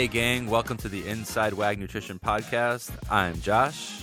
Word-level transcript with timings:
Hey, 0.00 0.08
gang, 0.08 0.46
welcome 0.46 0.78
to 0.78 0.88
the 0.88 1.06
Inside 1.06 1.52
WAG 1.52 1.78
Nutrition 1.78 2.18
Podcast. 2.18 2.90
I'm 3.10 3.38
Josh. 3.42 4.02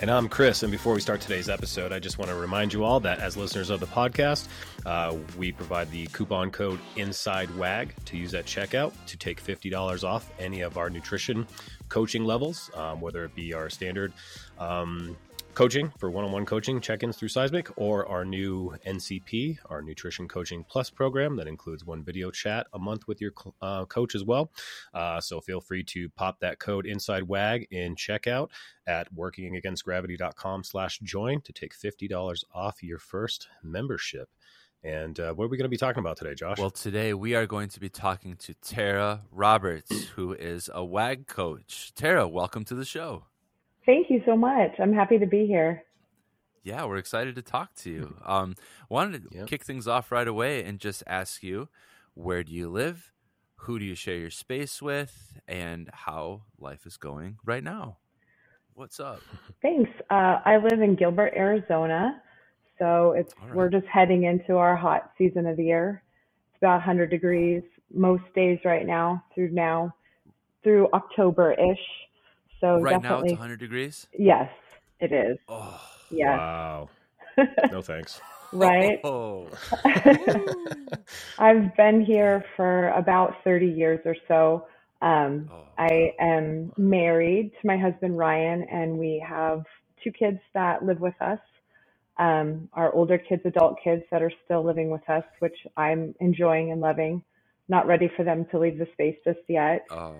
And 0.00 0.10
I'm 0.10 0.28
Chris. 0.28 0.64
And 0.64 0.72
before 0.72 0.92
we 0.92 1.00
start 1.00 1.20
today's 1.20 1.48
episode, 1.48 1.92
I 1.92 2.00
just 2.00 2.18
want 2.18 2.28
to 2.32 2.36
remind 2.36 2.72
you 2.72 2.82
all 2.82 2.98
that 2.98 3.20
as 3.20 3.36
listeners 3.36 3.70
of 3.70 3.78
the 3.78 3.86
podcast, 3.86 4.48
uh, 4.84 5.16
we 5.38 5.52
provide 5.52 5.92
the 5.92 6.08
coupon 6.08 6.50
code 6.50 6.80
InsideWAG 6.96 7.90
to 8.06 8.16
use 8.16 8.34
at 8.34 8.46
checkout 8.46 8.92
to 9.06 9.16
take 9.16 9.40
$50 9.40 10.02
off 10.02 10.28
any 10.40 10.62
of 10.62 10.76
our 10.76 10.90
nutrition 10.90 11.46
coaching 11.88 12.24
levels, 12.24 12.68
um, 12.74 13.00
whether 13.00 13.24
it 13.24 13.32
be 13.36 13.54
our 13.54 13.70
standard 13.70 14.12
um, 14.58 15.16
coaching 15.54 15.92
for 15.98 16.10
one-on-one 16.10 16.44
coaching 16.44 16.80
check-ins 16.80 17.16
through 17.16 17.28
seismic 17.28 17.68
or 17.76 18.08
our 18.08 18.24
new 18.24 18.74
ncp 18.86 19.56
our 19.70 19.82
nutrition 19.82 20.26
coaching 20.26 20.64
plus 20.68 20.90
program 20.90 21.36
that 21.36 21.46
includes 21.46 21.84
one 21.84 22.02
video 22.02 22.28
chat 22.30 22.66
a 22.72 22.78
month 22.78 23.06
with 23.06 23.20
your 23.20 23.30
uh, 23.62 23.84
coach 23.84 24.16
as 24.16 24.24
well 24.24 24.50
uh, 24.94 25.20
so 25.20 25.40
feel 25.40 25.60
free 25.60 25.84
to 25.84 26.08
pop 26.10 26.40
that 26.40 26.58
code 26.58 26.86
inside 26.86 27.22
wag 27.22 27.68
in 27.70 27.94
checkout 27.94 28.48
at 28.88 29.12
workingagainstgravity.com 29.14 30.64
slash 30.64 30.98
join 31.00 31.40
to 31.42 31.52
take 31.52 31.72
$50 31.72 32.42
off 32.52 32.82
your 32.82 32.98
first 32.98 33.48
membership 33.62 34.28
and 34.82 35.18
uh, 35.20 35.32
what 35.34 35.44
are 35.44 35.48
we 35.48 35.56
going 35.56 35.64
to 35.64 35.70
be 35.70 35.78
talking 35.78 36.00
about 36.00 36.18
today, 36.18 36.34
Josh? 36.34 36.58
Well, 36.58 36.68
today 36.68 37.14
we 37.14 37.34
are 37.34 37.46
going 37.46 37.70
to 37.70 37.80
be 37.80 37.88
talking 37.88 38.36
to 38.36 38.52
Tara 38.52 39.22
Roberts, 39.30 40.08
who 40.08 40.34
is 40.34 40.68
a 40.74 40.84
WAG 40.84 41.26
coach. 41.26 41.92
Tara, 41.94 42.28
welcome 42.28 42.66
to 42.66 42.74
the 42.74 42.84
show. 42.84 43.24
Thank 43.86 44.10
you 44.10 44.22
so 44.24 44.36
much. 44.36 44.72
I'm 44.78 44.92
happy 44.92 45.18
to 45.18 45.26
be 45.26 45.46
here. 45.46 45.84
Yeah, 46.62 46.86
we're 46.86 46.96
excited 46.96 47.34
to 47.34 47.42
talk 47.42 47.74
to 47.76 47.90
you. 47.90 48.16
Um, 48.24 48.54
wanted 48.88 49.30
to 49.30 49.38
yep. 49.38 49.46
kick 49.48 49.64
things 49.64 49.86
off 49.86 50.10
right 50.10 50.26
away 50.26 50.64
and 50.64 50.78
just 50.78 51.02
ask 51.06 51.42
you, 51.42 51.68
where 52.14 52.42
do 52.42 52.52
you 52.52 52.70
live? 52.70 53.12
Who 53.56 53.78
do 53.78 53.84
you 53.84 53.94
share 53.94 54.16
your 54.16 54.30
space 54.30 54.80
with? 54.80 55.38
And 55.46 55.90
how 55.92 56.42
life 56.58 56.86
is 56.86 56.96
going 56.96 57.36
right 57.44 57.62
now? 57.62 57.98
What's 58.72 58.98
up? 58.98 59.20
Thanks. 59.62 59.90
Uh, 60.10 60.40
I 60.44 60.56
live 60.56 60.80
in 60.80 60.96
Gilbert, 60.96 61.34
Arizona. 61.36 62.22
So 62.78 63.12
it's 63.12 63.34
right. 63.40 63.54
we're 63.54 63.68
just 63.68 63.86
heading 63.86 64.24
into 64.24 64.56
our 64.56 64.74
hot 64.74 65.12
season 65.16 65.46
of 65.46 65.56
the 65.56 65.64
year. 65.64 66.02
It's 66.52 66.58
about 66.62 66.76
100 66.76 67.10
degrees 67.10 67.62
most 67.92 68.24
days 68.34 68.58
right 68.64 68.86
now 68.86 69.22
through 69.34 69.50
now 69.50 69.94
through 70.62 70.88
October 70.92 71.52
ish. 71.52 71.78
So 72.64 72.78
right 72.78 72.92
definitely, 72.92 73.28
now 73.28 73.32
it's 73.32 73.32
100 73.32 73.60
degrees. 73.60 74.06
Yes, 74.18 74.50
it 74.98 75.12
is. 75.12 75.36
Oh, 75.48 75.78
yes. 76.10 76.38
wow. 76.38 76.88
No 77.70 77.82
thanks. 77.82 78.22
right. 78.52 79.00
Oh. 79.04 79.48
I've 81.38 81.76
been 81.76 82.02
here 82.02 82.42
for 82.56 82.88
about 82.90 83.34
30 83.44 83.66
years 83.66 84.00
or 84.06 84.16
so. 84.26 84.66
Um, 85.02 85.50
oh. 85.52 85.64
I 85.76 86.14
am 86.18 86.72
married 86.78 87.52
to 87.60 87.66
my 87.66 87.76
husband 87.76 88.16
Ryan, 88.16 88.62
and 88.62 88.96
we 88.96 89.22
have 89.28 89.64
two 90.02 90.12
kids 90.12 90.38
that 90.54 90.82
live 90.82 91.00
with 91.00 91.20
us. 91.20 91.40
Um, 92.16 92.70
our 92.72 92.94
older 92.94 93.18
kids, 93.18 93.42
adult 93.44 93.76
kids 93.82 94.04
that 94.10 94.22
are 94.22 94.32
still 94.46 94.64
living 94.64 94.88
with 94.88 95.06
us, 95.10 95.24
which 95.40 95.66
I'm 95.76 96.14
enjoying 96.20 96.72
and 96.72 96.80
loving. 96.80 97.22
Not 97.68 97.86
ready 97.86 98.10
for 98.16 98.24
them 98.24 98.46
to 98.52 98.58
leave 98.58 98.78
the 98.78 98.86
space 98.94 99.16
just 99.22 99.40
yet. 99.48 99.84
Oh. 99.90 100.14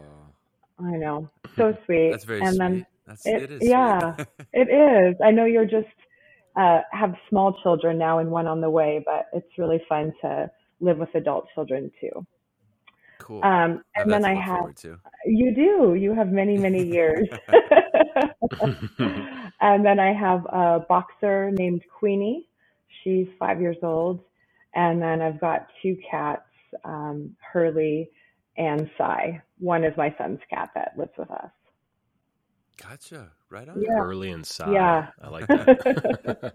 I 0.78 0.96
know. 0.96 1.28
So 1.56 1.72
sweet. 1.86 2.10
That's 2.10 2.24
very 2.24 2.40
and 2.40 2.48
sweet. 2.48 2.58
Then 2.58 2.86
That's, 3.06 3.26
it, 3.26 3.42
it 3.42 3.52
is. 3.52 3.58
Yeah, 3.62 4.16
it 4.52 4.68
is. 4.68 5.14
I 5.24 5.30
know 5.30 5.44
you're 5.44 5.64
just 5.64 5.86
uh, 6.56 6.80
have 6.90 7.14
small 7.28 7.56
children 7.62 7.96
now 7.96 8.18
and 8.18 8.28
one 8.28 8.48
on 8.48 8.60
the 8.60 8.70
way, 8.70 9.00
but 9.06 9.26
it's 9.32 9.46
really 9.56 9.80
fun 9.88 10.12
to 10.22 10.50
live 10.80 10.98
with 10.98 11.14
adult 11.14 11.46
children 11.54 11.92
too. 12.00 12.26
Cool. 13.18 13.44
Um, 13.44 13.84
and 13.94 14.10
then 14.10 14.24
I 14.24 14.34
have 14.34 14.74
you 15.26 15.54
do. 15.54 15.94
You 15.94 16.12
have 16.12 16.32
many 16.32 16.58
many 16.58 16.84
years. 16.84 17.28
and 19.60 19.86
then 19.86 20.00
I 20.00 20.12
have 20.12 20.44
a 20.46 20.84
boxer 20.88 21.52
named 21.52 21.82
Queenie. 21.98 22.48
She's 23.04 23.28
five 23.38 23.60
years 23.60 23.76
old, 23.82 24.24
and 24.74 25.00
then 25.00 25.22
I've 25.22 25.40
got 25.40 25.68
two 25.82 25.96
cats, 26.10 26.42
um, 26.84 27.36
Hurley 27.52 28.10
and 28.56 28.90
Sai. 28.96 29.42
One 29.58 29.84
is 29.84 29.96
my 29.96 30.14
son's 30.18 30.40
cat 30.50 30.70
that 30.74 30.92
lives 30.96 31.12
with 31.18 31.30
us. 31.30 31.50
Gotcha. 32.82 33.30
Right 33.50 33.68
on. 33.68 33.80
Yeah. 33.80 33.98
Hurley 33.98 34.30
and 34.30 34.46
Sai. 34.46 34.72
Yeah. 34.72 35.08
I 35.22 35.28
like 35.28 35.46
that. 35.46 36.54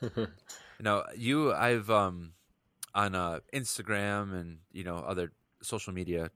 now, 0.80 1.04
you, 1.16 1.52
I've, 1.52 1.90
um, 1.90 2.32
on 2.94 3.14
uh, 3.14 3.40
Instagram 3.52 4.38
and, 4.38 4.58
you 4.72 4.84
know, 4.84 4.96
other 4.96 5.32
social 5.62 5.92
media 5.92 6.30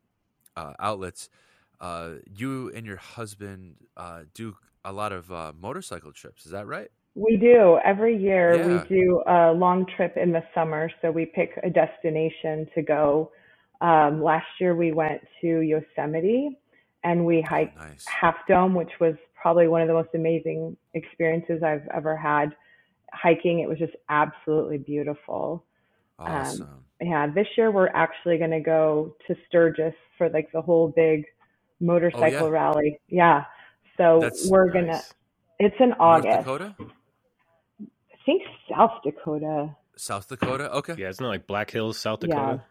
uh, 0.56 0.72
outlets, 0.78 1.28
uh, 1.80 2.14
you 2.26 2.72
and 2.74 2.84
your 2.86 2.96
husband 2.96 3.76
uh, 3.96 4.22
do 4.34 4.56
a 4.84 4.92
lot 4.92 5.12
of 5.12 5.30
uh, 5.30 5.52
motorcycle 5.58 6.12
trips. 6.12 6.46
Is 6.46 6.52
that 6.52 6.66
right? 6.66 6.90
We 7.14 7.36
do. 7.36 7.78
Every 7.84 8.16
year 8.16 8.56
yeah. 8.56 8.66
we 8.66 8.88
do 8.88 9.22
a 9.26 9.52
long 9.52 9.86
trip 9.96 10.16
in 10.16 10.32
the 10.32 10.42
summer. 10.54 10.90
So 11.02 11.10
we 11.10 11.26
pick 11.26 11.58
a 11.62 11.70
destination 11.70 12.68
to 12.74 12.82
go 12.82 13.32
um, 13.80 14.22
last 14.22 14.46
year 14.60 14.74
we 14.74 14.92
went 14.92 15.20
to 15.40 15.60
Yosemite 15.60 16.58
and 17.04 17.24
we 17.24 17.38
oh, 17.38 17.48
hiked 17.48 17.78
nice. 17.78 18.04
Half 18.06 18.36
Dome, 18.48 18.74
which 18.74 18.92
was 19.00 19.14
probably 19.40 19.68
one 19.68 19.82
of 19.82 19.88
the 19.88 19.94
most 19.94 20.10
amazing 20.14 20.76
experiences 20.94 21.62
I've 21.62 21.86
ever 21.94 22.16
had 22.16 22.54
hiking. 23.12 23.60
It 23.60 23.68
was 23.68 23.78
just 23.78 23.94
absolutely 24.08 24.78
beautiful. 24.78 25.64
Awesome. 26.18 26.62
Um, 26.62 26.84
yeah, 27.00 27.26
this 27.28 27.46
year 27.56 27.70
we're 27.70 27.88
actually 27.88 28.38
going 28.38 28.50
to 28.50 28.60
go 28.60 29.14
to 29.28 29.36
Sturgis 29.46 29.94
for 30.16 30.28
like 30.30 30.50
the 30.52 30.60
whole 30.60 30.88
big 30.88 31.24
motorcycle 31.80 32.46
oh, 32.46 32.46
yeah. 32.46 32.52
rally. 32.52 33.00
Yeah. 33.08 33.44
So 33.96 34.18
That's 34.20 34.48
we're 34.50 34.70
going 34.72 34.86
to, 34.86 35.00
it's 35.60 35.76
in 35.78 35.92
August. 36.00 36.46
North 36.46 36.58
Dakota? 36.58 36.74
I 37.80 38.16
think 38.26 38.42
South 38.68 39.00
Dakota. 39.04 39.76
South 39.96 40.28
Dakota? 40.28 40.72
Okay. 40.72 40.94
Yeah, 40.98 41.08
it's 41.08 41.20
not 41.20 41.28
like 41.28 41.46
Black 41.46 41.70
Hills, 41.70 41.98
South 41.98 42.20
Dakota. 42.20 42.64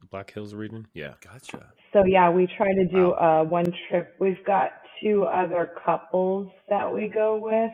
Yeah. 0.00 0.06
Black 0.10 0.32
Hills 0.32 0.54
region? 0.54 0.86
Yeah. 0.94 1.14
Gotcha. 1.24 1.66
So 1.92 2.04
yeah, 2.04 2.30
we 2.30 2.46
try 2.56 2.72
to 2.72 2.84
do 2.84 3.08
wow. 3.10 3.42
uh, 3.42 3.48
one 3.48 3.72
trip. 3.88 4.14
We've 4.18 4.44
got 4.44 4.70
two 5.02 5.24
other 5.24 5.70
couples 5.84 6.50
that 6.68 6.92
we 6.92 7.08
go 7.08 7.38
with. 7.42 7.72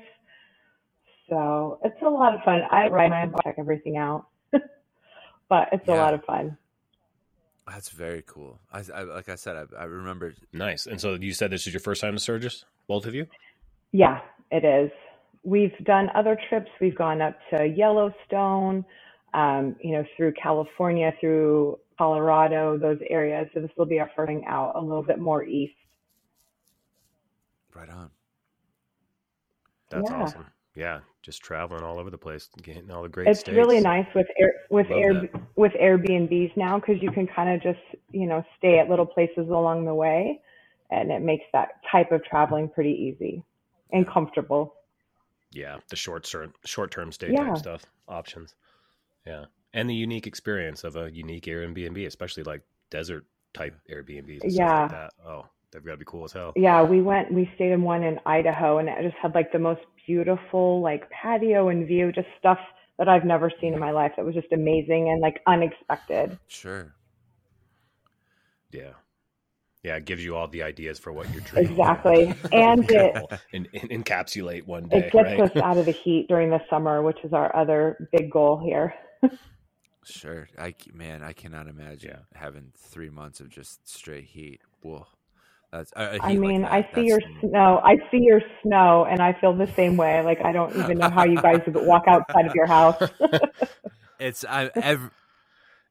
So 1.29 1.81
it's 1.85 2.01
a 2.03 2.09
lot 2.09 2.35
of 2.35 2.41
fun. 2.45 2.61
I 2.71 2.89
write 2.89 3.11
my 3.11 3.29
check 3.45 3.57
everything 3.59 3.97
out, 3.97 4.27
but 5.49 5.69
it's 5.73 5.85
yeah. 5.87 5.95
a 5.95 5.97
lot 5.97 6.15
of 6.15 6.25
fun. 6.25 6.57
That's 7.67 7.89
very 7.89 8.23
cool. 8.27 8.61
I, 8.73 8.85
I 8.95 9.03
like 9.03 9.29
I 9.29 9.35
said, 9.35 9.57
I, 9.57 9.81
I, 9.81 9.85
remember. 9.85 10.35
Nice. 10.53 10.87
And 10.87 11.01
so 11.01 11.15
you 11.15 11.33
said 11.33 11.51
this 11.51 11.67
is 11.67 11.73
your 11.73 11.81
first 11.81 12.01
time 12.01 12.15
to 12.15 12.21
Sturgis, 12.21 12.65
both 12.87 13.07
of 13.07 13.15
you? 13.15 13.27
Yeah, 13.91 14.21
it 14.53 14.65
is. 14.65 14.93
We've 15.43 15.77
done 15.85 16.09
other 16.15 16.39
trips. 16.49 16.71
We've 16.81 16.97
gone 16.97 17.21
up 17.21 17.37
to 17.51 17.67
Yellowstone, 17.67 18.85
um, 19.35 19.75
you 19.81 19.93
know, 19.93 20.05
through 20.17 20.35
California, 20.41 21.13
through 21.21 21.79
Colorado, 21.99 22.79
those 22.79 22.99
areas. 23.09 23.49
So 23.55 23.61
this 23.61 23.71
will 23.77 23.87
be 23.87 24.01
our 24.01 24.11
first 24.17 24.29
thing 24.29 24.45
out 24.47 24.73
a 24.77 24.81
little 24.81 25.03
bit 25.03 25.19
more 25.19 25.45
east. 25.45 25.75
Right 27.75 27.89
on. 27.89 28.11
That's 29.91 30.11
yeah. 30.11 30.17
awesome. 30.17 30.47
Yeah, 30.75 31.01
just 31.23 31.43
traveling 31.43 31.83
all 31.83 31.99
over 31.99 32.11
the 32.11 32.19
place, 32.19 32.51
getting 32.63 32.91
all 32.91 33.03
the 33.03 33.09
great. 33.09 33.29
It's 33.29 33.41
states. 33.41 33.57
really 33.57 33.81
nice 33.81 34.07
with 34.15 34.27
air, 34.39 34.53
with 34.69 34.91
Love 34.91 34.99
air 34.99 35.15
that. 35.15 35.43
with 35.57 35.73
Airbnbs 35.73 36.55
now 36.57 36.79
because 36.79 37.03
you 37.03 37.11
can 37.11 37.27
kind 37.27 37.49
of 37.51 37.63
just 37.63 37.79
you 38.13 38.27
know 38.27 38.45
stay 38.59 38.79
at 38.79 38.91
little 38.91 39.07
places 39.07 39.49
along 39.49 39.87
the 39.87 39.95
way, 39.95 40.41
and 40.91 41.11
it 41.11 41.23
makes 41.23 41.45
that 41.55 41.81
type 41.91 42.13
of 42.13 42.23
traveling 42.25 42.69
pretty 42.69 42.91
easy 42.91 43.43
and 43.93 44.07
comfortable. 44.07 44.75
Yeah, 45.51 45.79
the 45.89 45.97
short 45.97 46.25
term 46.25 46.53
short 46.67 46.91
term 46.91 47.11
stay 47.11 47.33
Yeah. 47.33 47.47
type 47.49 47.57
stuff 47.57 47.87
options. 48.07 48.55
Yeah, 49.27 49.47
and 49.77 49.89
the 49.91 49.95
unique 49.95 50.27
experience 50.27 50.83
of 50.85 50.97
a 50.97 51.13
unique 51.13 51.45
Airbnb, 51.45 52.05
especially 52.07 52.43
like 52.43 52.63
desert 52.91 53.27
type 53.53 53.79
Airbnbs. 53.91 54.43
And 54.43 54.53
stuff 54.53 54.67
Yeah. 54.67 54.83
like 54.83 54.91
that. 54.91 55.11
Oh, 55.25 55.47
they've 55.71 55.85
got 55.85 55.93
to 55.93 55.97
be 55.99 56.07
cool 56.07 56.25
as 56.25 56.33
hell. 56.33 56.55
Yeah, 56.57 56.83
we 56.83 57.03
went, 57.03 57.31
we 57.31 57.49
stayed 57.55 57.73
in 57.73 57.83
one 57.83 58.03
in 58.03 58.19
Idaho 58.25 58.79
and 58.79 58.89
it 58.89 59.03
just 59.03 59.17
had 59.23 59.35
like 59.35 59.53
the 59.53 59.59
most 59.59 59.83
beautiful 60.07 60.81
like 60.81 61.09
patio 61.11 61.69
and 61.69 61.87
view, 61.87 62.11
just 62.11 62.27
stuff 62.39 62.59
that 62.99 63.07
I've 63.07 63.27
never 63.27 63.53
seen 63.61 63.75
in 63.75 63.79
my 63.79 63.91
life. 63.91 64.13
That 64.17 64.25
was 64.25 64.35
just 64.35 64.51
amazing 64.51 65.11
and 65.11 65.21
like 65.21 65.43
unexpected. 65.47 66.39
Sure. 66.49 66.95
Yeah. 68.73 68.93
Yeah, 69.83 69.97
it 69.97 70.07
gives 70.07 70.25
you 70.25 70.35
all 70.37 70.49
the 70.49 70.63
ideas 70.63 70.99
for 70.99 71.13
what 71.13 71.31
you're 71.33 71.43
drinking. 71.43 71.79
Exactly. 71.79 72.35
And 72.53 72.91
it, 72.91 73.41
and, 73.53 73.69
and 73.75 73.91
encapsulate 73.91 74.67
one 74.67 74.89
day, 74.89 74.99
it 74.99 75.13
gets 75.13 75.25
right? 75.25 75.41
us 75.41 75.51
out 75.63 75.77
of 75.77 75.85
the 75.85 75.93
heat 75.93 76.27
during 76.29 76.49
the 76.49 76.61
summer, 76.71 77.03
which 77.03 77.19
is 77.23 77.35
our 77.35 77.55
other 77.55 78.09
big 78.11 78.31
goal 78.31 78.59
here. 78.65 78.95
Sure. 80.07 80.49
I 80.59 80.75
man, 80.95 81.23
I 81.23 81.33
cannot 81.33 81.67
imagine 81.69 82.11
Yeah. 82.11 82.39
having 82.39 82.73
three 82.77 83.11
months 83.11 83.41
of 83.41 83.49
just 83.49 83.89
straight 83.89 84.25
heat. 84.25 84.61
Whoa. 84.83 85.07
That's 85.73 85.93
a- 85.97 86.17
a 86.17 86.19
I 86.23 86.31
heat 86.31 86.39
like 86.39 86.39
mean, 86.39 86.63
that, 86.63 86.73
I 86.73 86.89
see 86.95 87.07
your 87.07 87.19
that's- 87.21 87.41
snow. 87.41 87.81
I 87.85 87.97
see 88.11 88.19
your 88.23 88.41
snow, 88.63 89.05
and 89.05 89.21
I 89.21 89.33
feel 89.41 89.53
the 89.53 89.67
same 89.75 89.97
way. 89.97 90.23
Like 90.23 90.41
I 90.45 90.53
don't 90.53 90.75
even 90.77 90.99
know 90.99 91.11
how 91.11 91.25
you 91.25 91.41
guys 91.43 91.61
walk 91.67 92.05
outside 92.07 92.47
of 92.47 92.55
your 92.55 92.67
house. 92.67 92.97
It's 94.19 94.47
I 94.47 94.71
every, 94.77 95.11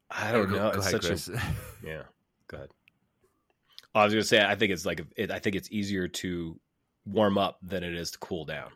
I 0.09 0.31
don't 0.31 0.50
know. 0.50 0.71
go 0.71 0.77
It's 0.79 0.88
ahead, 0.88 1.03
such 1.03 1.06
Chris. 1.06 1.27
a 1.27 1.41
yeah. 1.85 2.03
Go 2.47 2.57
ahead. 2.57 2.69
I 3.94 4.03
was 4.03 4.13
gonna 4.13 4.23
say 4.23 4.44
I 4.44 4.56
think 4.56 4.71
it's 4.71 4.83
like 4.85 5.01
it, 5.15 5.29
I 5.29 5.38
think 5.38 5.56
it's 5.56 5.71
easier 5.71 6.07
to 6.07 6.59
warm 7.06 7.38
up 7.38 7.59
than 7.62 7.83
it 7.83 7.94
is 7.94 8.09
to 8.12 8.17
cool 8.17 8.44
down. 8.45 8.71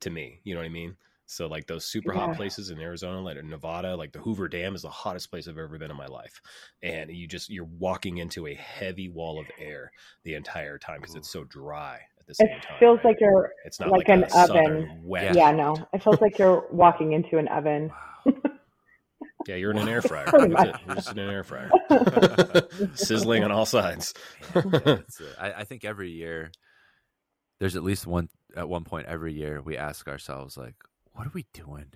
To 0.00 0.08
me, 0.10 0.40
you 0.44 0.54
know 0.54 0.60
what 0.60 0.66
I 0.66 0.70
mean. 0.70 0.96
So 1.30 1.46
like 1.46 1.68
those 1.68 1.84
super 1.84 2.12
yeah. 2.12 2.26
hot 2.26 2.36
places 2.36 2.70
in 2.70 2.80
Arizona, 2.80 3.20
like 3.20 3.42
Nevada, 3.44 3.94
like 3.94 4.10
the 4.10 4.18
Hoover 4.18 4.48
Dam 4.48 4.74
is 4.74 4.82
the 4.82 4.90
hottest 4.90 5.30
place 5.30 5.46
I've 5.46 5.58
ever 5.58 5.78
been 5.78 5.90
in 5.90 5.96
my 5.96 6.06
life. 6.06 6.40
And 6.82 7.08
you 7.08 7.28
just 7.28 7.48
you're 7.48 7.68
walking 7.78 8.18
into 8.18 8.48
a 8.48 8.54
heavy 8.54 9.08
wall 9.08 9.38
of 9.38 9.46
air 9.56 9.92
the 10.24 10.34
entire 10.34 10.76
time 10.76 11.00
because 11.00 11.14
it's 11.14 11.30
so 11.30 11.44
dry 11.44 12.00
at 12.18 12.26
the 12.26 12.34
same 12.34 12.48
it 12.48 12.62
time. 12.62 12.74
It 12.74 12.78
feels 12.80 12.96
right? 12.96 13.04
like 13.04 13.20
you're 13.20 13.52
it's 13.64 13.78
not 13.78 13.90
like, 13.90 14.08
like 14.08 14.18
an 14.18 14.24
oven. 14.34 15.00
Wet. 15.04 15.36
Yeah, 15.36 15.52
no. 15.52 15.76
It 15.92 16.02
feels 16.02 16.20
like 16.20 16.36
you're 16.36 16.66
walking 16.72 17.12
into 17.12 17.38
an 17.38 17.46
oven. 17.46 17.92
Yeah, 19.46 19.54
you're 19.54 19.70
in 19.70 19.78
an 19.78 19.88
air 19.88 20.02
fryer. 20.02 20.28
You're 20.38 20.94
just 20.96 21.12
in 21.12 21.18
an 21.18 21.30
air 21.30 21.44
fryer, 21.44 21.70
sizzling 22.94 23.42
on 23.42 23.50
all 23.52 23.64
sides. 23.64 24.12
I, 24.54 25.52
I 25.58 25.64
think 25.64 25.84
every 25.84 26.10
year 26.10 26.52
there's 27.58 27.74
at 27.74 27.82
least 27.82 28.06
one 28.06 28.28
at 28.54 28.68
one 28.68 28.84
point 28.84 29.06
every 29.06 29.32
year 29.32 29.62
we 29.62 29.78
ask 29.78 30.08
ourselves 30.08 30.58
like, 30.58 30.74
what 31.12 31.26
are 31.26 31.32
we 31.34 31.46
doing? 31.52 31.86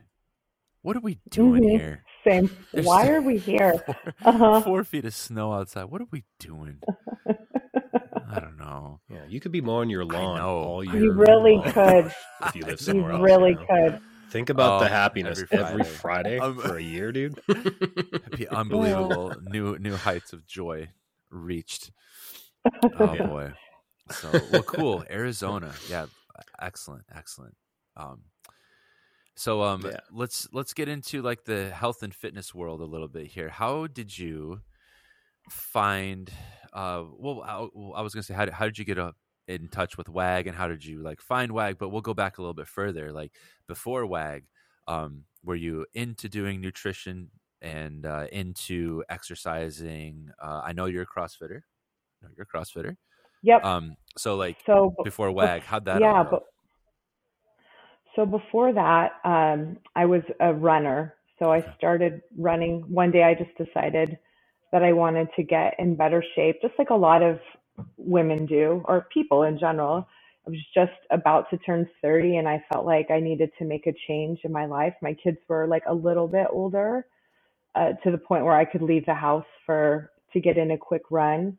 What 0.82 0.96
are 0.96 1.00
we 1.00 1.18
doing 1.30 1.62
mm-hmm. 1.62 1.78
here? 1.78 2.04
Same. 2.26 2.50
There's 2.72 2.86
Why 2.86 3.08
are 3.08 3.22
we 3.22 3.38
here? 3.38 3.78
Four, 3.86 4.12
uh-huh. 4.22 4.60
four 4.60 4.84
feet 4.84 5.04
of 5.04 5.14
snow 5.14 5.52
outside. 5.52 5.84
What 5.84 6.02
are 6.02 6.08
we 6.10 6.24
doing? 6.38 6.80
I 8.30 8.40
don't 8.40 8.58
know. 8.58 9.00
Yeah, 9.08 9.24
you 9.28 9.40
could 9.40 9.52
be 9.52 9.60
mowing 9.60 9.88
your 9.88 10.04
lawn 10.04 10.40
all 10.40 10.84
year. 10.84 10.96
You 10.96 11.12
really 11.12 11.60
could. 11.72 12.12
If 12.46 12.56
you 12.56 12.64
live 12.64 12.80
somewhere 12.80 13.12
you 13.12 13.16
else, 13.16 13.24
really 13.24 13.50
you 13.50 13.56
know? 13.56 13.90
could. 13.90 14.00
Think 14.30 14.50
about 14.50 14.80
oh, 14.80 14.84
the 14.84 14.90
happiness 14.90 15.38
every 15.38 15.56
Friday, 15.56 15.70
every 15.70 15.84
Friday 15.84 16.38
um, 16.38 16.58
for 16.58 16.76
a 16.76 16.82
year, 16.82 17.12
dude. 17.12 17.38
be 18.36 18.48
unbelievable. 18.48 19.34
new 19.42 19.78
new 19.78 19.94
heights 19.94 20.32
of 20.32 20.46
joy 20.46 20.88
reached. 21.30 21.92
Oh 22.66 23.14
yeah. 23.14 23.26
boy. 23.26 23.52
So 24.10 24.30
well, 24.52 24.62
cool. 24.64 25.04
Arizona, 25.08 25.72
yeah, 25.88 26.06
excellent, 26.60 27.04
excellent. 27.14 27.54
Um, 27.96 28.22
so 29.36 29.62
um, 29.62 29.82
yeah. 29.84 29.98
let's 30.12 30.48
let's 30.52 30.72
get 30.72 30.88
into 30.88 31.22
like 31.22 31.44
the 31.44 31.70
health 31.70 32.02
and 32.02 32.14
fitness 32.14 32.54
world 32.54 32.80
a 32.80 32.84
little 32.84 33.08
bit 33.08 33.26
here. 33.26 33.48
How 33.48 33.86
did 33.86 34.16
you 34.16 34.60
find? 35.50 36.30
Uh, 36.72 37.04
well, 37.18 37.42
I, 37.42 37.98
I 37.98 38.02
was 38.02 38.14
gonna 38.14 38.22
say, 38.22 38.34
how 38.34 38.44
did, 38.44 38.54
how 38.54 38.64
did 38.64 38.78
you 38.78 38.84
get 38.84 38.98
a, 38.98 39.12
in 39.48 39.68
touch 39.68 39.98
with 39.98 40.08
WAG, 40.08 40.46
and 40.46 40.56
how 40.56 40.68
did 40.68 40.84
you 40.84 41.02
like 41.02 41.20
find 41.20 41.52
WAG? 41.52 41.78
But 41.78 41.88
we'll 41.88 42.00
go 42.00 42.14
back 42.14 42.38
a 42.38 42.42
little 42.42 42.54
bit 42.54 42.68
further. 42.68 43.12
Like 43.12 43.32
before 43.66 44.06
WAG, 44.06 44.44
um, 44.86 45.24
were 45.42 45.56
you 45.56 45.84
into 45.94 46.28
doing 46.28 46.60
nutrition 46.60 47.30
and 47.60 48.06
uh, 48.06 48.26
into 48.30 49.02
exercising? 49.08 50.28
Uh, 50.40 50.62
I 50.64 50.72
know 50.72 50.86
you're 50.86 51.02
a 51.02 51.06
CrossFitter. 51.06 51.60
No, 52.22 52.28
you're 52.36 52.46
a 52.52 52.56
CrossFitter. 52.56 52.96
Yep. 53.42 53.64
Um. 53.64 53.96
So 54.16 54.36
like 54.36 54.58
so 54.64 54.94
before 55.02 55.32
WAG, 55.32 55.62
how'd 55.62 55.86
that? 55.86 56.00
Yeah, 56.00 56.22
but 56.30 56.44
so 58.16 58.24
before 58.24 58.72
that, 58.72 59.12
um, 59.24 59.78
I 59.96 60.06
was 60.06 60.22
a 60.40 60.52
runner. 60.52 61.14
So 61.38 61.50
I 61.52 61.64
started 61.76 62.22
running. 62.38 62.82
One 62.88 63.10
day 63.10 63.24
I 63.24 63.34
just 63.34 63.56
decided 63.58 64.18
that 64.72 64.82
I 64.82 64.92
wanted 64.92 65.28
to 65.36 65.42
get 65.42 65.74
in 65.78 65.96
better 65.96 66.22
shape, 66.34 66.60
just 66.62 66.74
like 66.78 66.90
a 66.90 66.94
lot 66.94 67.22
of 67.22 67.38
women 67.96 68.46
do, 68.46 68.82
or 68.86 69.08
people 69.12 69.42
in 69.42 69.58
general. 69.58 70.06
I 70.46 70.50
was 70.50 70.60
just 70.74 70.92
about 71.10 71.50
to 71.50 71.58
turn 71.58 71.88
30 72.02 72.36
and 72.36 72.48
I 72.48 72.62
felt 72.72 72.86
like 72.86 73.10
I 73.10 73.18
needed 73.18 73.50
to 73.58 73.64
make 73.64 73.86
a 73.86 73.94
change 74.06 74.40
in 74.44 74.52
my 74.52 74.66
life. 74.66 74.94
My 75.00 75.14
kids 75.14 75.38
were 75.48 75.66
like 75.66 75.84
a 75.88 75.94
little 75.94 76.28
bit 76.28 76.46
older 76.50 77.06
uh, 77.74 77.92
to 78.04 78.10
the 78.10 78.18
point 78.18 78.44
where 78.44 78.54
I 78.56 78.64
could 78.64 78.82
leave 78.82 79.06
the 79.06 79.14
house 79.14 79.46
for 79.64 80.10
to 80.32 80.40
get 80.40 80.58
in 80.58 80.72
a 80.72 80.78
quick 80.78 81.02
run. 81.10 81.56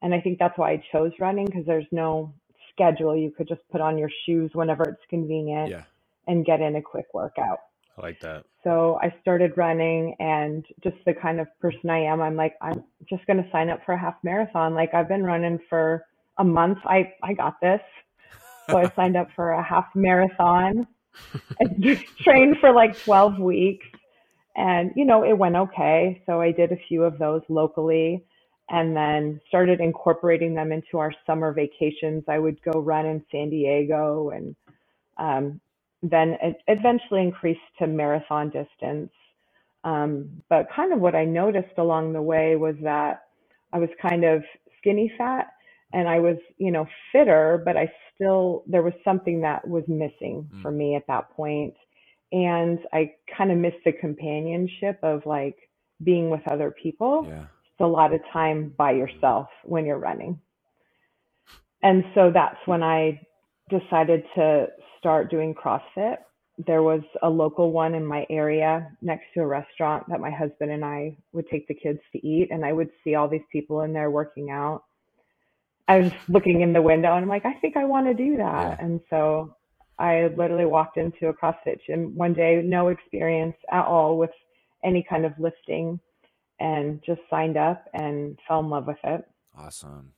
And 0.00 0.14
I 0.14 0.20
think 0.20 0.38
that's 0.38 0.56
why 0.56 0.72
I 0.72 0.82
chose 0.92 1.12
running 1.18 1.46
because 1.46 1.66
there's 1.66 1.86
no 1.90 2.32
schedule. 2.72 3.16
You 3.16 3.30
could 3.30 3.48
just 3.48 3.62
put 3.72 3.80
on 3.80 3.98
your 3.98 4.10
shoes 4.24 4.52
whenever 4.54 4.84
it's 4.84 5.02
convenient. 5.10 5.70
Yeah 5.70 5.82
and 6.28 6.44
get 6.44 6.60
in 6.60 6.76
a 6.76 6.82
quick 6.82 7.06
workout. 7.12 7.58
I 7.96 8.02
like 8.02 8.20
that. 8.20 8.44
So 8.62 8.98
I 9.02 9.12
started 9.20 9.56
running 9.56 10.14
and 10.20 10.64
just 10.84 10.96
the 11.06 11.14
kind 11.14 11.40
of 11.40 11.48
person 11.60 11.90
I 11.90 12.00
am, 12.04 12.20
I'm 12.20 12.36
like, 12.36 12.54
I'm 12.60 12.84
just 13.08 13.26
going 13.26 13.42
to 13.42 13.50
sign 13.50 13.70
up 13.70 13.80
for 13.84 13.92
a 13.92 13.98
half 13.98 14.14
marathon. 14.22 14.74
Like 14.74 14.94
I've 14.94 15.08
been 15.08 15.24
running 15.24 15.58
for 15.68 16.04
a 16.38 16.44
month. 16.44 16.78
I, 16.84 17.12
I 17.22 17.32
got 17.32 17.54
this. 17.60 17.80
So 18.68 18.76
I 18.76 18.92
signed 18.96 19.16
up 19.16 19.28
for 19.34 19.52
a 19.52 19.62
half 19.62 19.86
marathon 19.94 20.86
and 21.58 22.04
trained 22.22 22.56
for 22.60 22.72
like 22.72 23.02
12 23.04 23.38
weeks. 23.38 23.86
And, 24.56 24.92
you 24.96 25.04
know, 25.04 25.24
it 25.24 25.36
went 25.38 25.56
okay. 25.56 26.22
So 26.26 26.40
I 26.40 26.52
did 26.52 26.72
a 26.72 26.78
few 26.88 27.04
of 27.04 27.18
those 27.18 27.42
locally 27.48 28.24
and 28.70 28.94
then 28.94 29.40
started 29.48 29.80
incorporating 29.80 30.54
them 30.54 30.72
into 30.72 30.98
our 30.98 31.12
summer 31.26 31.52
vacations. 31.52 32.24
I 32.28 32.38
would 32.38 32.60
go 32.62 32.80
run 32.80 33.06
in 33.06 33.24
San 33.32 33.50
Diego 33.50 34.30
and 34.30 34.54
um, 35.16 35.60
then 36.02 36.36
it 36.42 36.56
eventually 36.68 37.22
increased 37.22 37.60
to 37.78 37.86
marathon 37.86 38.50
distance. 38.50 39.10
Um, 39.84 40.42
but 40.48 40.68
kind 40.74 40.92
of 40.92 41.00
what 41.00 41.14
I 41.14 41.24
noticed 41.24 41.78
along 41.78 42.12
the 42.12 42.22
way 42.22 42.56
was 42.56 42.74
that 42.82 43.24
I 43.72 43.78
was 43.78 43.88
kind 44.00 44.24
of 44.24 44.42
skinny 44.78 45.12
fat 45.16 45.48
and 45.92 46.08
I 46.08 46.18
was, 46.18 46.36
you 46.58 46.70
know, 46.70 46.86
fitter, 47.12 47.62
but 47.64 47.76
I 47.76 47.90
still, 48.14 48.64
there 48.66 48.82
was 48.82 48.92
something 49.04 49.40
that 49.42 49.66
was 49.66 49.84
missing 49.88 50.48
mm. 50.52 50.62
for 50.62 50.70
me 50.70 50.96
at 50.96 51.06
that 51.06 51.30
point. 51.30 51.74
And 52.32 52.78
I 52.92 53.14
kind 53.36 53.50
of 53.50 53.58
missed 53.58 53.82
the 53.84 53.92
companionship 53.92 54.98
of 55.02 55.24
like 55.24 55.56
being 56.02 56.28
with 56.30 56.46
other 56.46 56.70
people. 56.70 57.24
Yeah. 57.26 57.42
It's 57.42 57.80
a 57.80 57.86
lot 57.86 58.12
of 58.12 58.20
time 58.32 58.74
by 58.76 58.92
yourself 58.92 59.48
when 59.64 59.86
you're 59.86 59.98
running. 59.98 60.40
And 61.82 62.04
so 62.14 62.30
that's 62.32 62.58
when 62.66 62.82
I 62.82 63.20
decided 63.68 64.24
to 64.34 64.66
start 64.98 65.30
doing 65.30 65.54
CrossFit. 65.54 66.16
There 66.66 66.82
was 66.82 67.02
a 67.22 67.28
local 67.28 67.70
one 67.70 67.94
in 67.94 68.04
my 68.04 68.26
area 68.28 68.90
next 69.00 69.26
to 69.34 69.40
a 69.40 69.46
restaurant 69.46 70.04
that 70.08 70.20
my 70.20 70.30
husband 70.30 70.72
and 70.72 70.84
I 70.84 71.16
would 71.32 71.48
take 71.48 71.68
the 71.68 71.74
kids 71.74 72.00
to 72.12 72.26
eat, 72.26 72.48
and 72.50 72.64
I 72.64 72.72
would 72.72 72.90
see 73.04 73.14
all 73.14 73.28
these 73.28 73.46
people 73.52 73.82
in 73.82 73.92
there 73.92 74.10
working 74.10 74.50
out. 74.50 74.82
I 75.86 76.00
was 76.00 76.12
looking 76.28 76.60
in 76.60 76.72
the 76.72 76.82
window 76.82 77.14
and 77.14 77.22
I'm 77.22 77.28
like, 77.28 77.46
I 77.46 77.54
think 77.54 77.76
I 77.76 77.84
want 77.84 78.06
to 78.08 78.14
do 78.14 78.36
that. 78.36 78.78
Yeah. 78.78 78.84
And 78.84 79.00
so 79.08 79.54
I 79.98 80.28
literally 80.36 80.66
walked 80.66 80.98
into 80.98 81.28
a 81.28 81.32
CrossFit 81.32 81.78
gym 81.86 82.14
one 82.14 82.34
day, 82.34 82.60
no 82.62 82.88
experience 82.88 83.56
at 83.72 83.86
all 83.86 84.18
with 84.18 84.30
any 84.84 85.02
kind 85.08 85.24
of 85.24 85.32
lifting, 85.38 85.98
and 86.60 87.00
just 87.06 87.20
signed 87.30 87.56
up 87.56 87.86
and 87.94 88.38
fell 88.46 88.60
in 88.60 88.68
love 88.68 88.86
with 88.86 88.98
it. 89.04 89.24
Awesome. 89.56 90.12